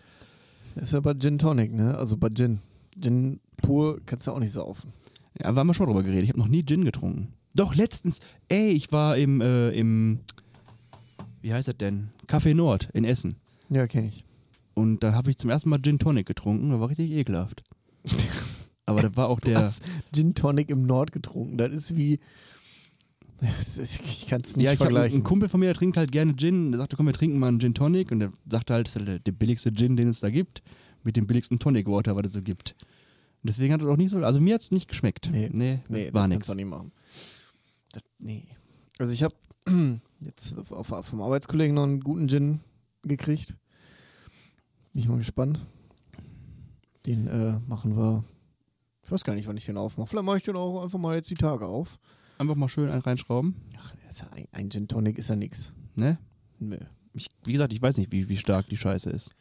[0.76, 1.98] Das ist ja bei Gin Tonic, ne?
[1.98, 2.60] Also bei Gin.
[3.00, 4.94] Gin pur kannst du auch nicht saufen.
[5.40, 6.24] Ja, wir haben schon drüber geredet.
[6.24, 7.34] Ich habe noch nie Gin getrunken.
[7.54, 8.20] Doch, letztens.
[8.48, 10.20] Ey, ich war im, äh, im,
[11.42, 12.10] wie heißt das denn?
[12.28, 13.36] Café Nord in Essen.
[13.70, 14.26] Ja, kenne ich.
[14.74, 16.70] Und da habe ich zum ersten Mal Gin Tonic getrunken.
[16.70, 17.64] Das war richtig ekelhaft.
[18.86, 19.58] Aber das war auch der.
[19.58, 19.80] Was?
[20.14, 21.58] Gin Tonic im Nord getrunken.
[21.58, 22.20] Das ist wie.
[23.42, 25.16] Ich kann es nicht ja, ich vergleichen.
[25.16, 26.72] einen Kumpel von mir, der trinkt halt gerne Gin.
[26.72, 28.12] Der sagte, komm, wir trinken mal einen Gin Tonic.
[28.12, 30.62] Und der sagte halt, das ist halt der billigste Gin, den es da gibt.
[31.04, 32.76] Mit dem billigsten Tonic Water, was es so gibt.
[33.42, 34.24] Und deswegen hat es auch nicht so.
[34.24, 35.30] Also mir hat es nicht geschmeckt.
[35.32, 35.50] Nee.
[35.52, 36.48] nee, nee, war das nichts.
[36.48, 36.92] kannst du nicht machen.
[37.94, 38.48] Das, nee.
[39.00, 39.34] Also ich habe
[40.20, 42.60] jetzt vom Arbeitskollegen noch einen guten Gin
[43.02, 43.58] gekriegt.
[44.94, 45.60] Bin ich mal gespannt.
[47.08, 48.24] Den äh, machen wir.
[49.04, 50.08] Ich weiß gar nicht, wann ich den aufmache.
[50.08, 51.98] Vielleicht mache ich den auch einfach mal jetzt die Tage auf.
[52.42, 53.54] Einfach mal schön einen reinschrauben.
[53.78, 55.74] Ach, ja ein, ein Gin Tonic ist ja nix.
[55.94, 56.18] Ne?
[56.58, 56.78] Nö.
[57.14, 59.36] Ich, wie gesagt, ich weiß nicht, wie, wie stark die Scheiße ist.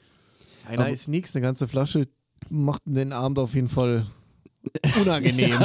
[0.67, 2.07] Einer Aber- ist nix, eine ganze Flasche
[2.51, 4.05] macht den Abend auf jeden Fall
[5.01, 5.59] unangenehm.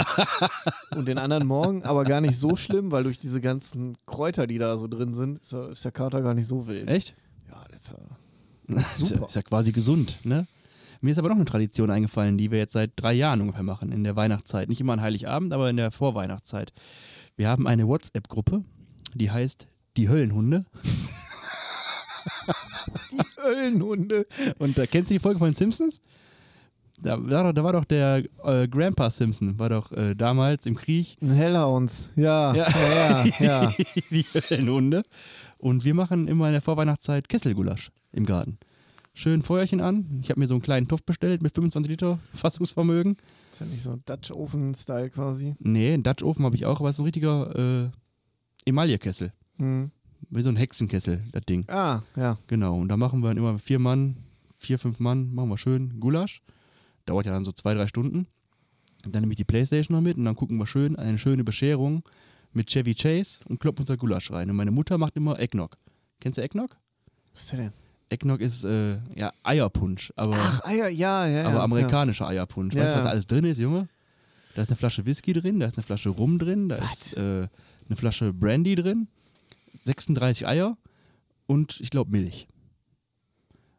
[0.95, 4.57] Und den anderen Morgen aber gar nicht so schlimm, weil durch diese ganzen Kräuter, die
[4.57, 6.89] da so drin sind, ist, der- ist der Kater gar nicht so wild.
[6.89, 7.15] Echt?
[7.49, 7.97] Ja, das ist ja
[8.67, 9.25] Ist ja, Super.
[9.27, 10.47] ist ja quasi gesund, ne?
[11.01, 13.91] Mir ist aber noch eine Tradition eingefallen, die wir jetzt seit drei Jahren ungefähr machen,
[13.91, 14.69] in der Weihnachtszeit.
[14.69, 16.71] Nicht immer an Heiligabend, aber in der Vorweihnachtszeit.
[17.37, 18.63] Wir haben eine WhatsApp-Gruppe,
[19.13, 19.67] die heißt
[19.97, 20.65] Die Höllenhunde.
[23.43, 24.25] Höllenhunde.
[24.57, 26.01] Und da kennst du die Folge von den Simpsons?
[26.97, 30.75] Da, war doch- da war doch der äh, Grandpa Simpson, war doch äh, damals im
[30.75, 32.09] Krieg Ein Hellhounds.
[32.15, 32.69] Ja, Ja.
[32.69, 33.33] ja, ja.
[33.39, 33.73] ja.
[34.11, 35.03] die Höllenhunde.
[35.57, 38.57] Und wir machen immer in der Vorweihnachtszeit Kesselgulasch im Garten.
[39.13, 40.19] Schön Feuerchen an.
[40.21, 43.17] Ich habe mir so einen kleinen Topf bestellt mit 25 Liter Fassungsvermögen.
[43.55, 45.55] Ist ja nicht so Dutch Oven-Style quasi.
[45.59, 47.89] Nee, einen Dutch Ofen habe ich auch, aber es ist ein richtiger äh,
[48.65, 49.31] Emaillekessel.
[49.59, 49.91] Hm.
[50.29, 51.63] Wie so ein Hexenkessel, das Ding.
[51.69, 52.37] Ah, ja.
[52.47, 52.75] Genau.
[52.75, 54.17] Und da machen wir dann immer vier Mann,
[54.57, 56.41] vier, fünf Mann, machen wir schön Gulasch.
[57.05, 58.27] Dauert ja dann so zwei, drei Stunden.
[59.05, 61.45] Und dann nehme ich die Playstation noch mit und dann gucken wir schön eine schöne
[61.45, 62.03] Bescherung
[62.51, 64.49] mit Chevy Chase und kloppen unser Gulasch rein.
[64.49, 65.77] Und meine Mutter macht immer Eggnog.
[66.19, 66.75] Kennst du Eggnog?
[67.31, 67.84] Was ist der denn?
[68.09, 71.47] Eggnog ist äh, ja Eierpunsch, aber, Ach, Eier, ja, ja, ja.
[71.47, 72.75] aber amerikanischer Eierpunsch.
[72.75, 73.87] Weißt du, was da alles drin ist, Junge?
[74.55, 76.91] Da ist eine Flasche Whisky drin, da ist eine Flasche Rum drin, da Was?
[77.07, 77.47] ist äh,
[77.87, 79.07] eine Flasche Brandy drin,
[79.83, 80.77] 36 Eier
[81.47, 82.47] und ich glaube Milch.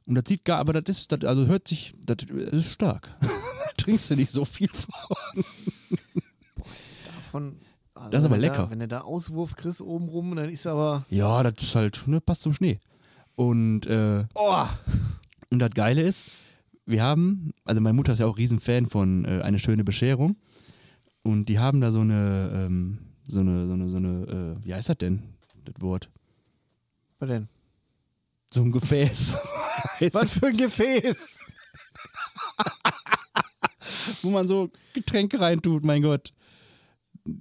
[0.07, 3.17] Und das sieht gar, aber das ist, das, also hört sich, das ist stark.
[3.77, 5.45] Trinkst du nicht so viel von.
[7.05, 7.57] Davon,
[7.95, 8.65] also Das ist aber lecker.
[8.65, 11.05] Da, wenn du da Auswurf kriegst oben rum, dann ist aber.
[11.11, 12.79] Ja, das ist halt, ne, passt zum Schnee.
[13.37, 14.67] Und, äh, Oh!
[15.51, 16.25] und das Geile ist,
[16.87, 20.37] wir haben, also meine Mutter ist ja auch Riesenfan von äh, Eine schöne Bescherung.
[21.23, 24.75] Und die haben da so eine, ähm, so eine, so eine, so eine, äh, wie
[24.75, 25.23] heißt das denn,
[25.65, 26.09] das Wort?
[27.19, 27.49] Was denn?
[28.53, 29.39] So ein Gefäß.
[30.13, 31.37] Was für ein Gefäß!
[34.23, 36.33] Wo man so Getränke reintut, mein Gott.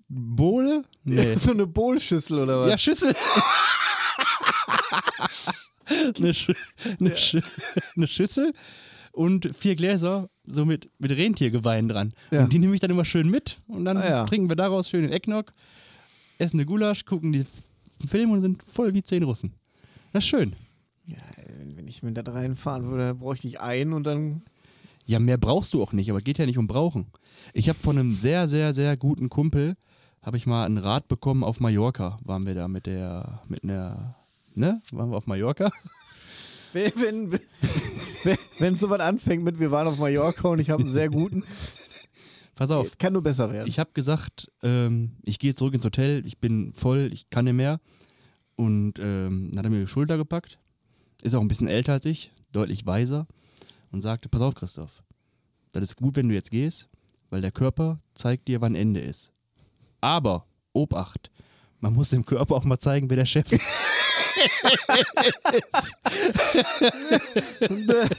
[0.07, 0.83] Bohle?
[1.03, 1.35] Nee.
[1.35, 2.69] So eine Bohlschüssel oder was?
[2.69, 3.15] Ja, Schüssel.
[6.17, 6.51] eine, Sch
[6.99, 7.37] eine, Sch
[7.95, 8.53] eine Schüssel
[9.11, 12.13] und vier Gläser so mit, mit Rentiergeweih dran.
[12.31, 12.43] Ja.
[12.43, 14.25] Und die nehme ich dann immer schön mit und dann Ah, ja.
[14.25, 15.53] trinken wir daraus schön den Eggnog,
[16.37, 17.45] essen eine Gulasch, gucken die
[18.05, 19.53] Filme und sind voll wie zehn Russen.
[20.13, 20.53] Das ist schön.
[21.07, 21.17] Ja,
[21.75, 24.41] wenn ich mit da reinfahren würde, bräuchte ich einen und dann.
[25.05, 27.07] Ja, mehr brauchst du auch nicht, aber geht ja nicht um Brauchen.
[27.53, 29.75] Ich habe von einem sehr, sehr, sehr guten Kumpel,
[30.21, 32.17] habe ich mal einen Rat bekommen auf Mallorca.
[32.23, 34.15] Waren wir da mit der, mit einer,
[34.57, 34.81] ne?
[34.91, 35.71] Waren wir auf Mallorca?
[36.73, 37.39] Wenn, wenn,
[38.23, 41.09] wenn, wenn so was anfängt mit, wir waren auf Mallorca und ich habe einen sehr
[41.09, 41.43] guten,
[42.55, 43.67] Pass auf, kann nur besser werden.
[43.67, 47.53] ich habe gesagt, ähm, ich gehe zurück ins Hotel, ich bin voll, ich kann nicht
[47.53, 47.81] mehr.
[48.55, 50.57] Und ähm, dann hat er mir die Schulter gepackt,
[51.21, 53.27] ist auch ein bisschen älter als ich, deutlich weiser
[53.91, 55.03] und sagte, pass auf Christoph,
[55.73, 56.87] das ist gut, wenn du jetzt gehst,
[57.29, 59.33] weil der Körper zeigt dir, wann Ende ist.
[59.99, 61.31] Aber, Obacht,
[61.81, 63.61] man muss dem Körper auch mal zeigen, wer der Chef ist.
[67.69, 68.09] und, äh,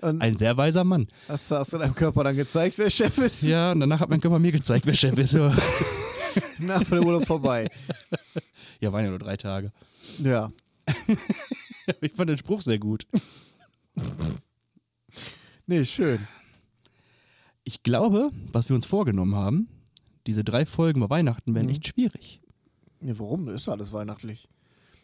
[0.00, 1.08] Ein sehr weiser Mann.
[1.28, 3.42] hast, du- hast du deinem Körper dann gezeigt, wer Chef ist?
[3.42, 5.32] Ja, und danach hat mein Körper mir gezeigt, wer Chef ist.
[5.32, 5.54] Ja,
[6.58, 7.68] Nach der Urlaub vorbei.
[8.80, 9.72] ja waren ja nur drei Tage.
[10.22, 10.52] Ja.
[12.00, 13.06] Ich fand den Spruch sehr gut.
[15.68, 16.26] Nee, schön.
[17.62, 19.68] Ich glaube, was wir uns vorgenommen haben,
[20.26, 21.70] diese drei Folgen bei Weihnachten werden Mhm.
[21.72, 22.40] echt schwierig.
[22.98, 23.48] Nee, warum?
[23.50, 24.48] Ist alles weihnachtlich.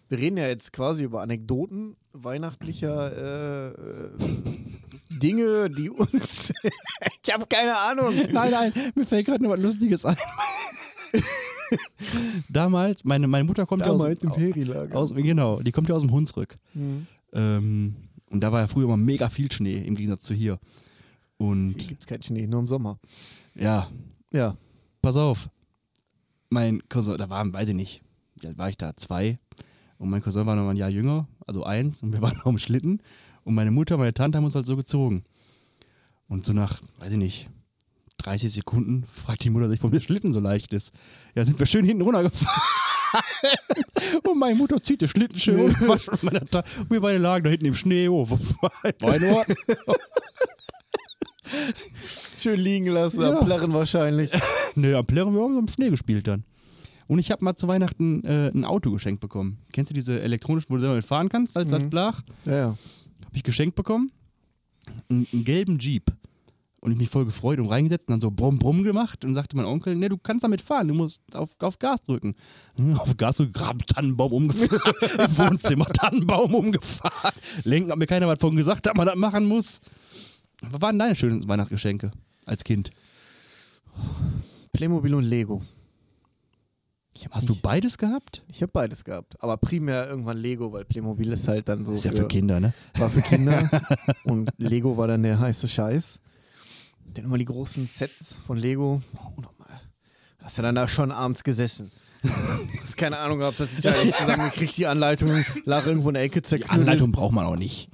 [0.08, 4.10] Wir reden ja jetzt quasi über Anekdoten weihnachtlicher äh, äh,
[5.10, 6.52] Dinge, die uns.
[7.24, 8.14] ich habe keine Ahnung.
[8.30, 10.16] Nein, nein, mir fällt gerade noch was Lustiges ein.
[12.50, 14.96] Damals, meine, meine Mutter kommt Damals ja im aus, Ferienlager.
[14.96, 16.58] aus, genau, die kommt ja aus dem Hunsrück.
[16.74, 17.06] Mhm.
[17.32, 17.94] Ähm,
[18.30, 20.58] und da war ja früher immer mega viel Schnee im Gegensatz zu hier.
[21.38, 22.98] Hier Und gibt es keinen Schnee, nur im Sommer.
[23.54, 23.88] ja,
[24.32, 24.56] Ja.
[25.00, 25.48] pass auf.
[26.50, 28.02] Mein Cousin, da waren, weiß ich nicht,
[28.44, 28.94] alt war ich da?
[28.96, 29.38] Zwei.
[30.02, 32.02] Und mein Cousin war noch ein Jahr jünger, also eins.
[32.02, 33.00] Und wir waren noch im Schlitten.
[33.44, 35.22] Und meine Mutter, meine Tante haben uns halt so gezogen.
[36.28, 37.48] Und so nach, weiß ich nicht,
[38.18, 40.92] 30 Sekunden fragt die Mutter sich, warum der Schlitten so leicht ist.
[41.36, 42.62] Ja, sind wir schön hinten runtergefahren.
[44.28, 48.08] und meine Mutter zieht den Schlitten schön und wir beide lagen da hinten im Schnee.
[48.08, 49.56] Oh, war in Ordnung.
[52.40, 53.38] Schön liegen lassen, Ja.
[53.38, 54.32] am Plärren wahrscheinlich.
[54.74, 56.44] Nö, am Plärren, wir haben im Schnee gespielt dann.
[57.08, 59.58] Und ich habe mal zu Weihnachten äh, ein Auto geschenkt bekommen.
[59.72, 61.90] Kennst du diese elektronischen, wo du selber fahren kannst, als, Mhm.
[61.90, 62.22] Blach?
[62.46, 62.66] Ja, ja.
[62.66, 64.10] Habe ich geschenkt bekommen.
[65.08, 66.12] Einen, einen gelben Jeep.
[66.80, 69.56] Und ich mich voll gefreut und reingesetzt und dann so brumm brumm gemacht und sagte
[69.56, 72.34] mein Onkel, ne, du kannst damit fahren, du musst auf, auf Gas drücken.
[72.74, 74.92] Hm, Auf Gas drücken, grab Tannenbaum umgefahren,
[75.30, 77.32] im Wohnzimmer Tannenbaum umgefahren.
[77.62, 79.78] Lenken hat mir keiner was von gesagt, dass man das machen muss.
[80.72, 82.10] Was waren deine schönen Weihnachtsgeschenke
[82.46, 82.90] als Kind?
[84.72, 85.62] Playmobil und Lego.
[87.30, 88.42] Hast du beides gehabt?
[88.48, 89.40] Ich habe beides gehabt.
[89.42, 92.72] Aber primär irgendwann Lego, weil Playmobil ist halt dann so ist ja für Kinder, ne?
[92.96, 93.68] war für Kinder.
[94.24, 96.20] und Lego war dann der heiße Scheiß.
[97.14, 99.02] Dann immer die großen Sets von Lego.
[99.16, 99.80] Oh, nochmal.
[100.42, 101.90] Hast du dann da schon abends gesessen.
[102.80, 106.22] Hast keine Ahnung gehabt, dass ich da nicht zusammengekriegt, die Anleitung lag irgendwo in der
[106.22, 106.70] Ecke Die zerknüllt.
[106.72, 107.88] Anleitung braucht man auch nicht.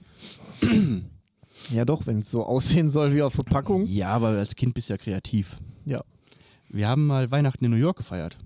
[1.70, 3.84] Ja doch, wenn es so aussehen soll wie auf Verpackung.
[3.86, 5.58] Ja, aber als Kind bist du ja kreativ.
[5.84, 6.02] Ja.
[6.70, 8.38] Wir haben mal Weihnachten in New York gefeiert.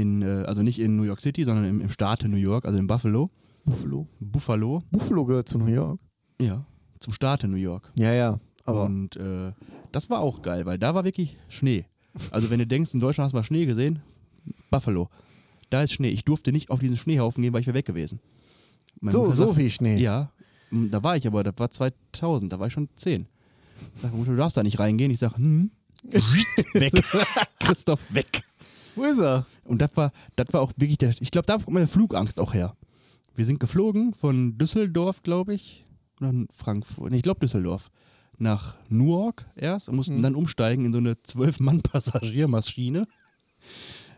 [0.00, 2.78] In, äh, also nicht in New York City, sondern im, im Staate New York, also
[2.78, 3.30] in Buffalo.
[3.64, 4.06] Buffalo.
[4.20, 6.00] Buffalo, Buffalo gehört zu New York.
[6.40, 6.64] ja,
[7.00, 7.90] zum Staate New York.
[7.98, 8.38] Ja, ja.
[8.64, 9.52] Aber Und äh,
[9.92, 11.86] das war auch geil, weil da war wirklich Schnee.
[12.30, 14.00] Also wenn du denkst, in Deutschland hast du mal Schnee gesehen,
[14.70, 15.08] Buffalo,
[15.70, 16.08] da ist Schnee.
[16.10, 18.20] Ich durfte nicht auf diesen Schneehaufen gehen, weil ich wäre weg gewesen.
[19.00, 19.98] Meine so, so sagt- viel Schnee.
[19.98, 20.30] Ja,
[20.70, 23.26] da war ich aber, das war 2000, da war ich schon 10.
[24.02, 25.10] Sag, Mutter, du darfst da nicht reingehen.
[25.10, 25.70] Ich sag, hm,
[26.74, 26.92] weg.
[27.60, 28.42] Christoph, weg.
[28.98, 29.46] Wo ist er?
[29.64, 32.54] Und das war, das war auch wirklich der, ich glaube, da kommt meine Flugangst auch
[32.54, 32.76] her.
[33.34, 35.84] Wir sind geflogen von Düsseldorf, glaube ich,
[36.20, 37.90] oder Frankfurt, nee, ich glaube Düsseldorf,
[38.38, 40.22] nach Newark erst und mussten Mhm.
[40.22, 43.06] dann umsteigen in so eine 12-Mann-Passagiermaschine.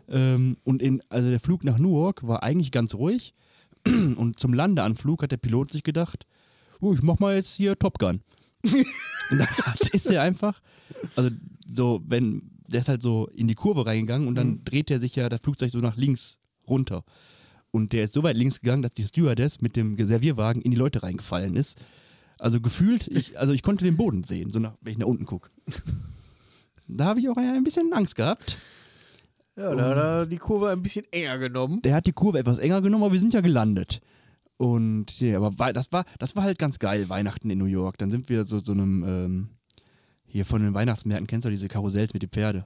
[0.09, 3.33] Ähm, und in, also der Flug nach Newark war eigentlich ganz ruhig.
[3.85, 6.27] Und zum Landeanflug hat der Pilot sich gedacht,
[6.81, 8.21] oh, ich mach mal jetzt hier Top Gun.
[8.63, 9.47] und dann
[9.91, 10.61] ist er einfach,
[11.15, 11.31] also
[11.67, 14.63] so, wenn, der ist halt so in die Kurve reingegangen und dann Mhm.
[14.65, 17.03] dreht er sich ja das Flugzeug so nach links runter.
[17.71, 20.77] Und der ist so weit links gegangen, dass die Stewardess mit dem Servierwagen in die
[20.77, 21.79] Leute reingefallen ist.
[22.39, 25.25] Also gefühlt, ich, also ich konnte den Boden sehen, so nach, wenn ich nach unten
[25.25, 25.49] gucke.
[26.87, 28.57] Da habe ich auch ein bisschen Angst gehabt.
[29.55, 31.81] Ja, da hat er die Kurve ein bisschen enger genommen.
[31.83, 34.01] Der hat die Kurve etwas enger genommen, aber wir sind ja gelandet.
[34.57, 37.97] Und ja, aber das war, das war halt ganz geil, Weihnachten in New York.
[37.97, 39.49] Dann sind wir so so einem, ähm,
[40.31, 42.65] hier von den Weihnachtsmärkten, kennst du diese Karussells mit den Pferde?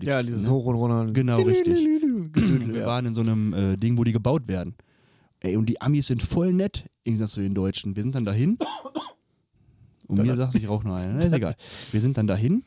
[0.00, 0.50] Die- Ja, dieses ne?
[0.50, 1.12] Hoch und Runter.
[1.12, 1.78] Genau, richtig.
[1.86, 4.74] Wir waren in so einem äh, Ding, wo die gebaut werden.
[5.40, 7.94] Ey, und die Amis sind voll nett, im Gegensatz zu den Deutschen.
[7.94, 8.58] Wir sind dann dahin.
[10.06, 11.14] Und mir sagt ich rauche noch eine.
[11.14, 11.54] Na, ist egal.
[11.92, 12.64] Wir sind dann dahin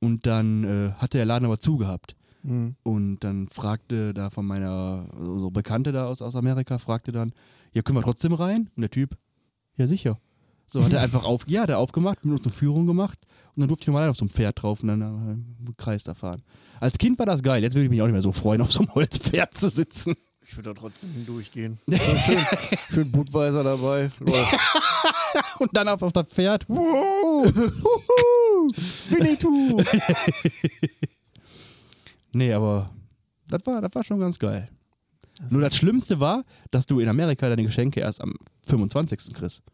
[0.00, 2.16] und dann äh, hatte der Laden aber zugehabt.
[2.42, 2.74] Mhm.
[2.82, 7.32] Und dann fragte da von meiner, so Bekannte da aus, aus Amerika, fragte dann,
[7.72, 8.70] ja, können wir trotzdem rein?
[8.74, 9.16] Und der Typ,
[9.76, 10.18] ja, sicher.
[10.70, 13.18] So hat er einfach auf, ja, der aufgemacht, mit uns eine Führung gemacht
[13.56, 16.04] und dann durfte ich nochmal auf so einem Pferd drauf und dann äh, im Kreis
[16.04, 16.42] da fahren.
[16.78, 18.70] Als Kind war das geil, jetzt würde ich mich auch nicht mehr so freuen, auf
[18.70, 20.14] so einem Holzpferd zu sitzen.
[20.42, 21.78] Ich würde da trotzdem durchgehen.
[21.90, 22.46] schön,
[22.88, 24.12] schön Budweiser dabei.
[25.58, 26.68] Und dann auf, auf das Pferd.
[29.08, 29.82] Winnetou!
[32.32, 32.88] Nee, aber
[33.48, 34.68] das war, das war schon ganz geil.
[35.48, 39.34] Nur das Schlimmste war, dass du in Amerika deine Geschenke erst am 25.
[39.34, 39.64] kriegst.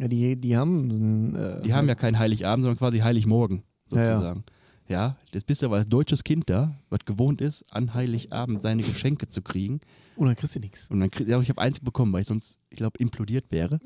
[0.00, 3.62] Ja, die, die haben so ein, äh, Die haben ja keinen Heiligabend, sondern quasi Heiligmorgen,
[3.92, 4.12] Ja, ja.
[4.14, 4.44] sozusagen.
[4.88, 8.82] Ja, jetzt bist du aber als deutsches Kind da, was gewohnt ist, an Heiligabend seine
[8.82, 9.80] Geschenke zu kriegen.
[10.16, 10.88] Oh, dann kriegst du nichts.
[10.90, 13.80] Und dann krieg, ja, ich habe eins bekommen, weil ich sonst, ich glaube, implodiert wäre.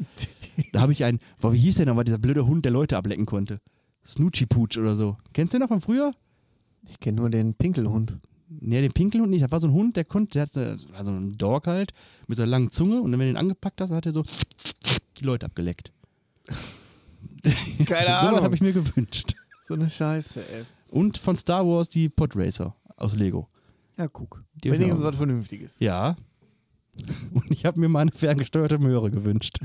[0.73, 3.27] da habe ich einen, boah, wie hieß der nochmal, dieser blöde Hund, der Leute ablecken
[3.27, 3.61] konnte?
[4.07, 5.17] Snoochie Pooch oder so.
[5.33, 6.13] Kennst du den noch von früher?
[6.89, 8.19] Ich kenne nur den Pinkelhund.
[8.49, 9.43] Nee, den Pinkelhund nicht.
[9.43, 11.93] Das war so ein Hund, der konnte, der hat so, war so ein Dog halt,
[12.29, 14.23] mit so einer langen Zunge und dann, wenn du ihn angepackt hast, hat er so
[15.19, 15.93] die Leute abgeleckt.
[17.87, 19.35] Keine so was habe ich mir gewünscht.
[19.65, 20.65] So eine Scheiße, ey.
[20.91, 23.49] Und von Star Wars die Podracer aus Lego.
[23.99, 24.45] Ja, guck.
[24.63, 25.79] Die Wenigstens was Vernünftiges.
[25.81, 26.17] Ja.
[27.33, 29.59] Und ich habe mir mal eine ferngesteuerte Möhre gewünscht.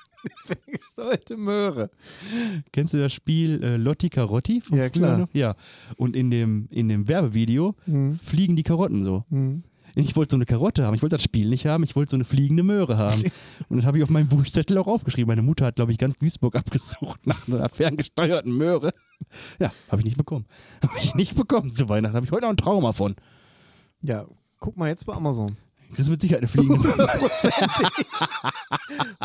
[0.66, 1.90] Gesteuerte Möhre.
[2.72, 4.62] Kennst du das Spiel äh, Lotti Carotti?
[4.70, 5.18] Ja, klar.
[5.18, 5.28] Noch?
[5.32, 5.56] Ja.
[5.96, 8.18] Und in dem, in dem Werbevideo Hm.
[8.22, 9.24] fliegen die Karotten so.
[9.30, 9.64] Hm.
[9.94, 12.16] Ich wollte so eine Karotte haben, ich wollte das Spiel nicht haben, ich wollte so
[12.16, 13.22] eine fliegende Möhre haben.
[13.68, 15.28] Und das habe ich auf meinem Wunschzettel auch aufgeschrieben.
[15.28, 18.92] Meine Mutter hat, glaube ich, ganz Duisburg abgesucht nach so einer ferngesteuerten Möhre.
[19.58, 20.46] Ja, habe ich nicht bekommen.
[20.82, 22.16] Habe ich nicht bekommen zu Weihnachten.
[22.16, 23.16] Habe ich heute noch ein Trauma von.
[24.02, 24.26] Ja,
[24.58, 25.56] guck mal jetzt bei Amazon.
[25.92, 27.08] Kriegst du mit Sicherheit eine fliegende Möhre.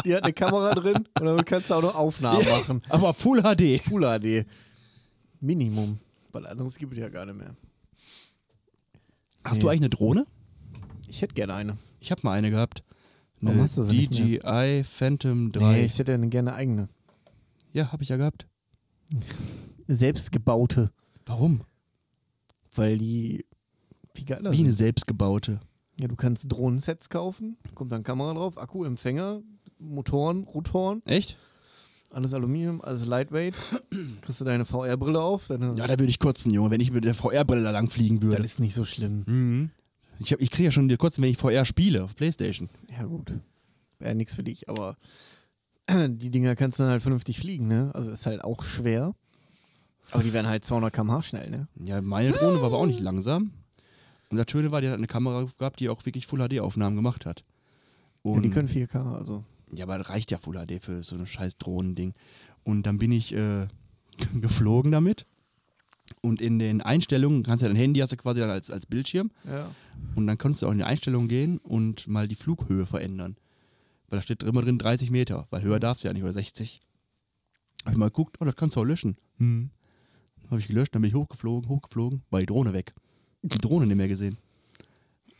[0.03, 2.57] Die hat eine Kamera drin und damit kannst du auch noch Aufnahmen Ja.
[2.57, 2.81] machen.
[2.89, 3.79] Aber Full HD.
[3.81, 4.45] Full HD.
[5.39, 5.99] Minimum.
[6.31, 7.55] Weil anderes gibt es ja gar nicht mehr.
[9.43, 9.59] Hast Nee.
[9.59, 10.25] du eigentlich eine Drohne?
[11.07, 11.77] Ich hätte gerne eine.
[11.99, 12.83] Ich habe mal eine gehabt.
[13.41, 15.73] Warum Eine hast du sie DJI Phantom 3.
[15.73, 16.87] Nee, ich hätte eine gerne eigene.
[17.71, 18.47] ja, habe ich ja gehabt.
[19.87, 20.91] Selbstgebaute.
[21.25, 21.61] Warum?
[22.75, 23.45] Weil die
[24.13, 24.77] viel geiler Wie eine sind.
[24.77, 25.59] selbstgebaute.
[25.99, 27.57] Ja, du kannst Drohnensets kaufen.
[27.73, 29.41] Kommt dann Kamera drauf, Akku, Empfänger,
[29.79, 31.01] Motoren, Rotoren.
[31.05, 31.37] Echt?
[32.11, 33.55] Alles Aluminium, alles Lightweight.
[34.21, 35.47] Kriegst du deine VR-Brille auf.
[35.47, 38.21] Deine, Ja, da würde ich kotzen, Junge, wenn ich mit der VR-Brille da lang fliegen
[38.21, 38.37] würde.
[38.37, 39.23] das ist nicht so schlimm.
[39.27, 39.69] Mhm.
[40.19, 42.69] Ich, hab- ich kriege ja schon die Kotzen, wenn ich VR spiele auf Playstation.
[42.97, 43.33] Ja, gut.
[43.99, 44.97] Wäre nichts für dich, aber
[45.89, 47.91] die Dinger kannst du dann halt vernünftig fliegen, ne?
[47.93, 49.13] Also ist halt auch schwer.
[50.11, 51.67] Aber die werden halt 200 km/h schnell, ne?
[51.75, 53.51] Ja, meine Drohne war aber auch nicht langsam.
[54.29, 57.43] Und das Schöne war, die hat eine Kamera gehabt, die auch wirklich Full-HD-Aufnahmen gemacht hat.
[58.23, 59.43] Ja, Und die können 4K, also.
[59.71, 62.13] Ja, aber das reicht ja Full HD für so ein scheiß Drohnending.
[62.63, 63.67] Und dann bin ich äh,
[64.41, 65.25] geflogen damit.
[66.25, 68.87] Und in den Einstellungen, kannst du ja dein Handy hast du quasi dann als, als
[68.87, 69.29] Bildschirm.
[69.43, 69.69] Ja.
[70.15, 73.37] Und dann kannst du auch in die Einstellungen gehen und mal die Flughöhe verändern.
[74.09, 76.79] Weil da steht immer drin 30 Meter, weil höher darfst du ja nicht, oder 60.
[77.85, 79.17] Hab ich mal geguckt, oh, das kannst du auch löschen.
[79.37, 79.69] Hm.
[80.49, 82.95] Habe ich gelöscht, dann bin ich hochgeflogen, hochgeflogen, war die Drohne weg.
[83.43, 84.39] Die Drohne nicht mehr gesehen.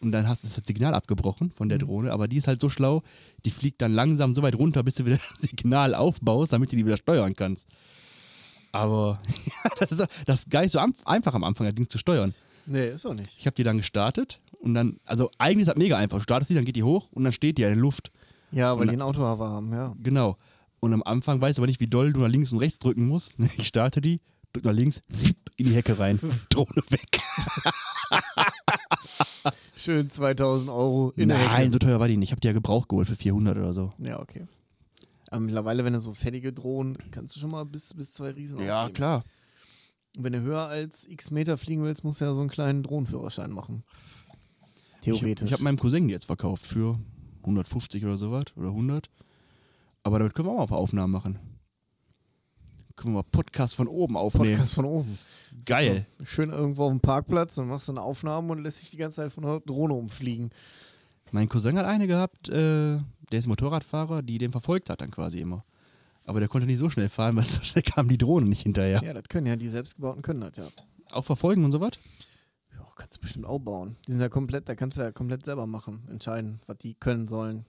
[0.01, 2.69] Und dann hast du das Signal abgebrochen von der Drohne, aber die ist halt so
[2.69, 3.01] schlau,
[3.43, 6.75] die fliegt dann langsam so weit runter, bis du wieder das Signal aufbaust, damit du
[6.75, 7.67] die wieder steuern kannst.
[8.75, 9.19] Aber
[9.79, 12.33] das ist, das ist gar nicht so am- einfach am Anfang, das Ding zu steuern.
[12.65, 13.29] Nee, ist auch nicht.
[13.37, 16.17] Ich habe die dann gestartet und dann, also eigentlich ist das mega einfach.
[16.17, 18.11] Du startest die, dann geht die hoch und dann steht die in der Luft.
[18.51, 19.93] Ja, weil Und- die einen Autohover haben, ja.
[20.01, 20.37] Genau.
[20.81, 23.07] Und am Anfang weißt du aber nicht, wie doll du nach links und rechts drücken
[23.07, 23.37] musst.
[23.57, 24.19] Ich starte die,
[24.53, 25.03] drück nach links,
[25.57, 27.21] in die Hecke rein, Drohne weg.
[29.77, 31.71] Schön 2000 Euro in der Nein, Hecke.
[31.73, 32.29] so teuer war die nicht.
[32.29, 33.93] Ich habe die ja gebraucht geholt für 400 oder so.
[33.99, 34.47] Ja, okay.
[35.31, 38.57] Aber mittlerweile, wenn du so fertige Drohnen, kannst du schon mal bis, bis zwei Riesen
[38.57, 38.93] ausgeben.
[38.93, 39.23] klar.
[40.15, 42.83] Und wenn du höher als x Meter fliegen willst, musst du ja so einen kleinen
[42.83, 43.83] Drohnenführerschein machen.
[45.01, 45.45] Theoretisch.
[45.45, 46.97] Ich, ich habe meinem Cousin die jetzt verkauft für
[47.41, 49.09] 150 oder sowas oder 100.
[50.03, 51.39] Aber damit können wir auch mal ein paar Aufnahmen machen.
[52.95, 54.53] Können wir mal Podcast von oben aufnehmen.
[54.53, 55.19] Podcast von oben.
[55.65, 56.05] Geil.
[56.19, 58.97] So, schön irgendwo auf dem Parkplatz, dann machst du eine Aufnahme und lässt sich die
[58.97, 60.49] ganze Zeit von der Drohne umfliegen.
[61.31, 62.99] Mein Cousin hat eine gehabt, äh,
[63.31, 65.63] der ist Motorradfahrer, die den verfolgt hat dann quasi immer.
[66.25, 69.01] Aber der konnte nicht so schnell fahren, weil so schnell kam die Drohne nicht hinterher.
[69.03, 70.67] Ja, das können ja die selbstgebauten können das ja.
[71.11, 71.93] Auch verfolgen und sowas?
[72.73, 73.95] Ja, kannst du bestimmt auch bauen.
[74.07, 77.27] Die sind ja komplett, da kannst du ja komplett selber machen, entscheiden, was die können
[77.27, 77.65] sollen.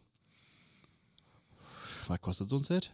[2.09, 2.93] Was kostet so ein Set?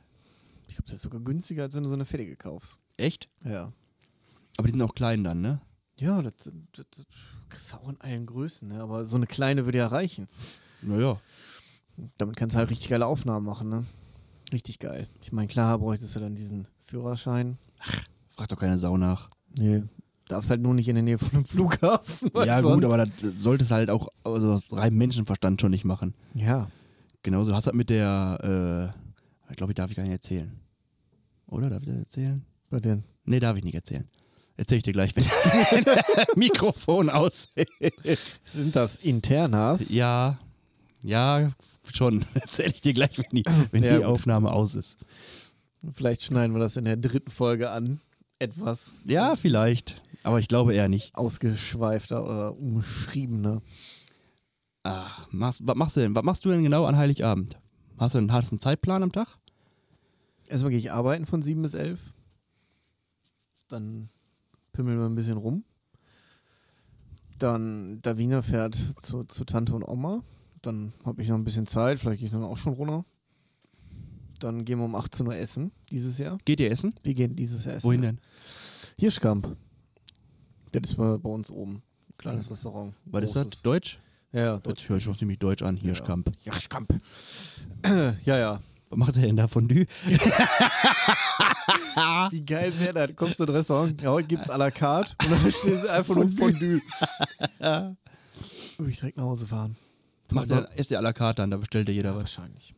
[0.69, 2.79] Ich glaube, das ist sogar günstiger, als wenn du so eine fertige kaufst.
[2.97, 3.29] Echt?
[3.45, 3.73] Ja.
[4.57, 5.61] Aber die sind auch klein dann, ne?
[5.97, 6.33] Ja, das,
[6.73, 7.07] das, das
[7.49, 8.81] kriegst du auch in allen Größen, ne?
[8.81, 10.29] aber so eine kleine würde ja reichen.
[10.81, 11.21] Naja.
[12.19, 13.85] Damit kannst du halt richtig geile Aufnahmen machen, ne?
[14.53, 15.09] Richtig geil.
[15.23, 17.57] Ich meine, klar bräuchtest du dann diesen Führerschein.
[18.37, 19.31] Frag doch keine Sau nach.
[19.59, 19.83] Nee.
[20.29, 22.31] Darfst halt nur nicht in der Nähe von einem Flughafen.
[22.45, 25.85] ja, sonst- gut, aber das solltest du halt auch also aus reinem Menschenverstand schon nicht
[25.85, 26.15] machen.
[26.35, 26.69] Ja.
[27.23, 28.93] Genauso hast du das mit der,
[29.49, 30.59] äh, ich glaube, ich darf ich gar nicht erzählen.
[31.47, 31.71] Oder?
[31.71, 32.45] Darf ich das erzählen?
[32.71, 33.05] Bei den.
[33.25, 34.09] Nee, darf ich nicht erzählen.
[34.57, 35.25] Erzähl ich dir gleich, wenn
[36.37, 37.49] Mikrofon aus
[38.03, 38.47] ist.
[38.53, 39.89] Sind das Internas?
[39.91, 40.39] Ja,
[41.03, 41.51] ja,
[41.93, 42.25] schon.
[42.35, 44.05] Erzähl ich dir gleich, wenn die, wenn Ja, die.
[44.05, 44.99] Aufnahme aus ist.
[45.93, 48.01] Vielleicht schneiden wir das in der dritten Folge an.
[48.39, 50.01] Etwas Ja, vielleicht.
[50.23, 51.15] Aber ich glaube eher nicht.
[51.15, 53.63] ausgeschweifter oder umschriebener.
[54.85, 56.15] Ach, machst, was machst du denn?
[56.15, 57.59] Was machst du denn genau an Heiligabend?
[57.99, 59.29] Hast du einen, hast du einen Zeitplan am Tag?
[60.49, 62.01] Erstmal gehe ich arbeiten von 7 bis 11.
[63.69, 64.09] Dann
[64.73, 65.65] pimmeln wir ein bisschen rum.
[67.39, 70.23] Dann Davina fährt zu, zu Tante und Oma.
[70.63, 71.99] Dann habe ich noch ein bisschen Zeit.
[71.99, 73.05] Vielleicht gehe ich dann auch schon runter.
[74.39, 76.39] Dann gehen wir um 18 Uhr essen dieses Jahr.
[76.45, 76.95] Geht ihr essen?
[77.03, 77.87] Wir gehen dieses Jahr essen.
[77.87, 78.21] Wohin denn?
[78.99, 79.57] Hirschkamp.
[80.73, 81.83] Das ist bei bei uns oben.
[82.09, 82.95] Ein kleines Restaurant.
[83.07, 83.63] Was ist das?
[83.63, 83.99] Deutsch?
[84.33, 84.89] Ja, ja, Das Deutsch.
[84.89, 86.31] hört sich auch ziemlich deutsch an, Hirschkamp.
[86.41, 86.89] Hirschkamp.
[87.85, 88.61] ja, ja.
[88.89, 89.87] Was macht er denn da Fondue?
[92.31, 93.17] Wie geil wäre das?
[93.17, 96.15] Kommst du in ein Restaurant, ja, heute gibt's à la carte und dann steht einfach
[96.17, 96.81] nur Fondue.
[97.59, 97.97] Würde
[98.89, 99.77] ich direkt nach Hause fahren.
[100.35, 102.23] Macht er, isst der à la carte dann, da bestellt ja jeder Ja, was.
[102.23, 102.75] wahrscheinlich.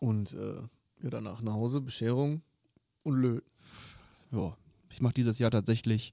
[0.00, 0.56] Und äh,
[1.02, 2.42] ja, danach nach Hause, Bescherung
[3.02, 3.40] und Lö.
[4.32, 4.56] Ja,
[4.90, 6.12] ich mache dieses Jahr tatsächlich,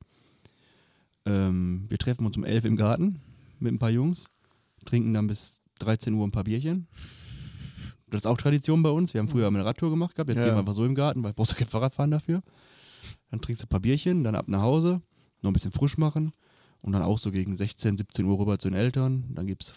[1.25, 3.19] ähm, wir treffen uns um 11 im Garten
[3.59, 4.29] mit ein paar Jungs,
[4.85, 6.87] trinken dann bis 13 Uhr ein paar Bierchen.
[8.07, 9.13] Das ist auch Tradition bei uns.
[9.13, 10.45] Wir haben früher mal eine Radtour gemacht gehabt, jetzt Ja.
[10.45, 12.43] gehen wir einfach so im Garten, weil brauchst du kein Fahrradfahren dafür.
[13.31, 15.01] Dann trinkst du ein paar Bierchen, dann ab nach Hause,
[15.41, 16.31] noch ein bisschen frisch machen
[16.83, 19.23] und dann auch so gegen 16, 17 Uhr rüber zu den Eltern.
[19.33, 19.73] Dann gibt es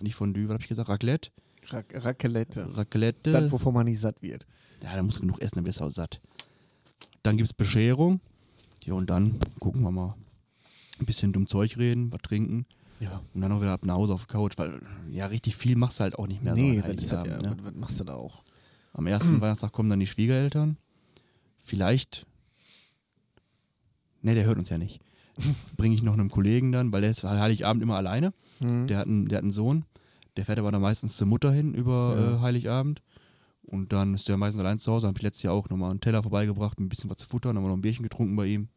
[0.00, 1.30] nicht Fondue, was habe ich gesagt, Raclette.
[1.66, 2.76] Ra Raclette.
[2.76, 3.30] Raclette.
[3.30, 4.46] Das, wovon man nicht satt wird.
[4.82, 6.20] Ja, da musst du genug essen, dann wirst du auch satt.
[7.22, 8.20] Dann gibt es Bescherung.
[8.82, 10.14] Ja, und dann gucken wir mal.
[10.98, 12.66] Ein bisschen dumm Zeug reden, was trinken.
[12.98, 14.80] Ja, und dann auch wieder ab nach Hause auf die Couch, weil
[15.10, 16.54] ja, richtig viel machst du halt auch nicht mehr.
[16.54, 17.56] nee, so das ist halt, ja, ne?
[17.62, 18.42] was machst du da auch?
[18.94, 20.76] Am ersten Weihnachtstag kommen dann die Schwiegereltern.
[21.62, 22.26] Vielleicht.
[24.22, 25.00] Ne, der hört uns ja nicht.
[25.76, 28.32] Bringe ich noch einem Kollegen dann, weil der ist Heiligabend immer alleine.
[28.60, 28.86] Hm.
[28.88, 29.84] Der hat, einen, der hat einen Sohn.
[30.36, 32.36] Der fährt aber dann meistens zur Mutter hin über Ja.
[32.36, 33.02] äh, Heiligabend.
[33.62, 35.06] Und dann ist der meistens allein zu Hause.
[35.08, 37.64] Habe ich letztes Jahr auch nochmal einen Teller vorbeigebracht, ein bisschen was zu futtern, haben
[37.64, 38.68] wir noch ein Bierchen getrunken bei ihm.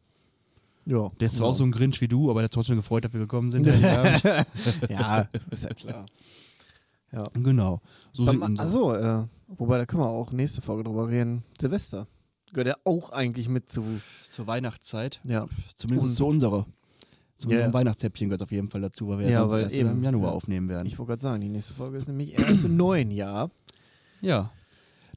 [0.84, 3.04] ja, Der ist zwar auch so ein Grinch wie du, aber der hat trotzdem gefreut,
[3.04, 3.66] dass wir gekommen sind.
[4.88, 6.06] Ja, ist ja klar.
[7.12, 7.24] Ja.
[7.34, 7.80] genau.
[8.12, 11.42] So Achso, äh, wobei da können wir auch nächste Folge drüber reden.
[11.60, 12.06] Silvester.
[12.52, 13.84] Gehört ja auch eigentlich mit zu.
[14.28, 15.20] zur Weihnachtszeit.
[15.24, 16.66] Ja, Zumindest Und- zu unserer.
[17.36, 17.74] Zu Ja, unserem ja.
[17.74, 20.30] Weihnachtshäppchen gehört auf jeden Fall dazu, weil wir Ja, weil erst wieder im eben, Januar
[20.30, 20.36] ja.
[20.36, 20.86] aufnehmen werden.
[20.86, 23.50] ich wollte gerade sagen, die nächste Folge ist nämlich erst im neuen Jahr.
[24.20, 24.50] ja.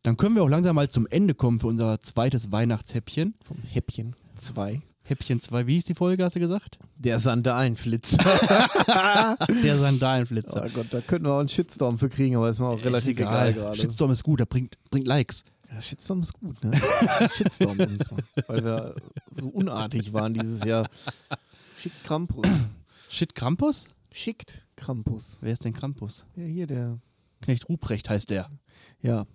[0.03, 3.33] Dann können wir auch langsam mal zum Ende kommen für unser zweites Weihnachtshäppchen.
[3.43, 4.83] Vom Häppchen 2.
[5.01, 6.77] Häppchen 2, wie hieß die Folge, hast du gesagt?
[6.95, 8.17] Der Sandalenflitzer.
[9.63, 10.63] Der Sandalenflitzer.
[10.65, 13.17] oh Gott, da könnten wir auch einen Shitstorm für kriegen, aber ist mir auch relativ
[13.17, 13.75] egal, gerade.
[13.79, 15.43] Shitstorm ist gut, der bringt, bringt Likes.
[15.71, 16.71] Ja, Shitstorm ist gut, ne?
[17.35, 18.23] Shitstorm uns mal.
[18.47, 18.95] Weil wir
[19.31, 20.89] so unartig waren dieses Jahr.
[21.77, 22.47] Schickt Krampus.
[23.09, 23.89] Shit Krampus?
[24.11, 25.37] Schickt Krampus.
[25.41, 26.25] Wer ist denn Krampus?
[26.35, 26.99] Ja, hier der.
[27.41, 28.49] Knecht Ruprecht heißt der.
[29.01, 29.25] Ja,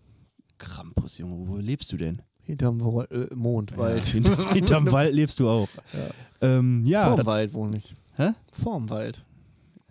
[0.59, 2.23] Krampus, Junge, wo lebst du denn?
[2.43, 4.05] hinterm Wo äh, Mond, Wald.
[4.07, 5.69] Ja, hint- hinterm Wald lebst du auch.
[5.93, 6.49] Ja.
[6.59, 7.95] Ähm, ja, Vorm Wald wohne ich.
[8.17, 8.31] hä?
[8.53, 9.25] Vorm Wald.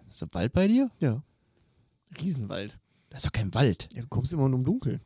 [0.09, 0.89] Ist das Wald bei dir?
[0.99, 1.21] Ja.
[2.19, 2.79] Riesenwald.
[3.09, 3.87] Das ist doch kein Wald.
[3.93, 5.01] Ja, du kommst immer nur im Dunkeln.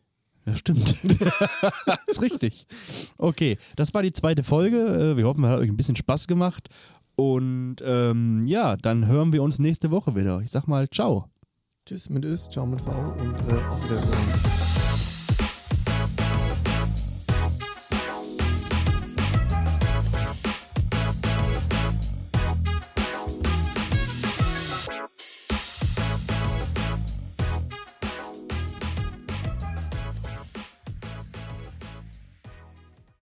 [0.46, 0.96] Ja, stimmt.
[2.08, 2.66] ist richtig.
[3.18, 5.14] Okay, das war die zweite Folge.
[5.14, 6.70] Äh, Wir hoffen, es hat euch ein bisschen Spaß gemacht.
[7.16, 10.42] Und ähm, ja, dann hören wir uns nächste Woche wieder.
[10.42, 11.26] Ich sag mal, ciao.
[11.86, 14.63] Tschüss mit Ös, ciao mit V und äh, auf Wiedersehen.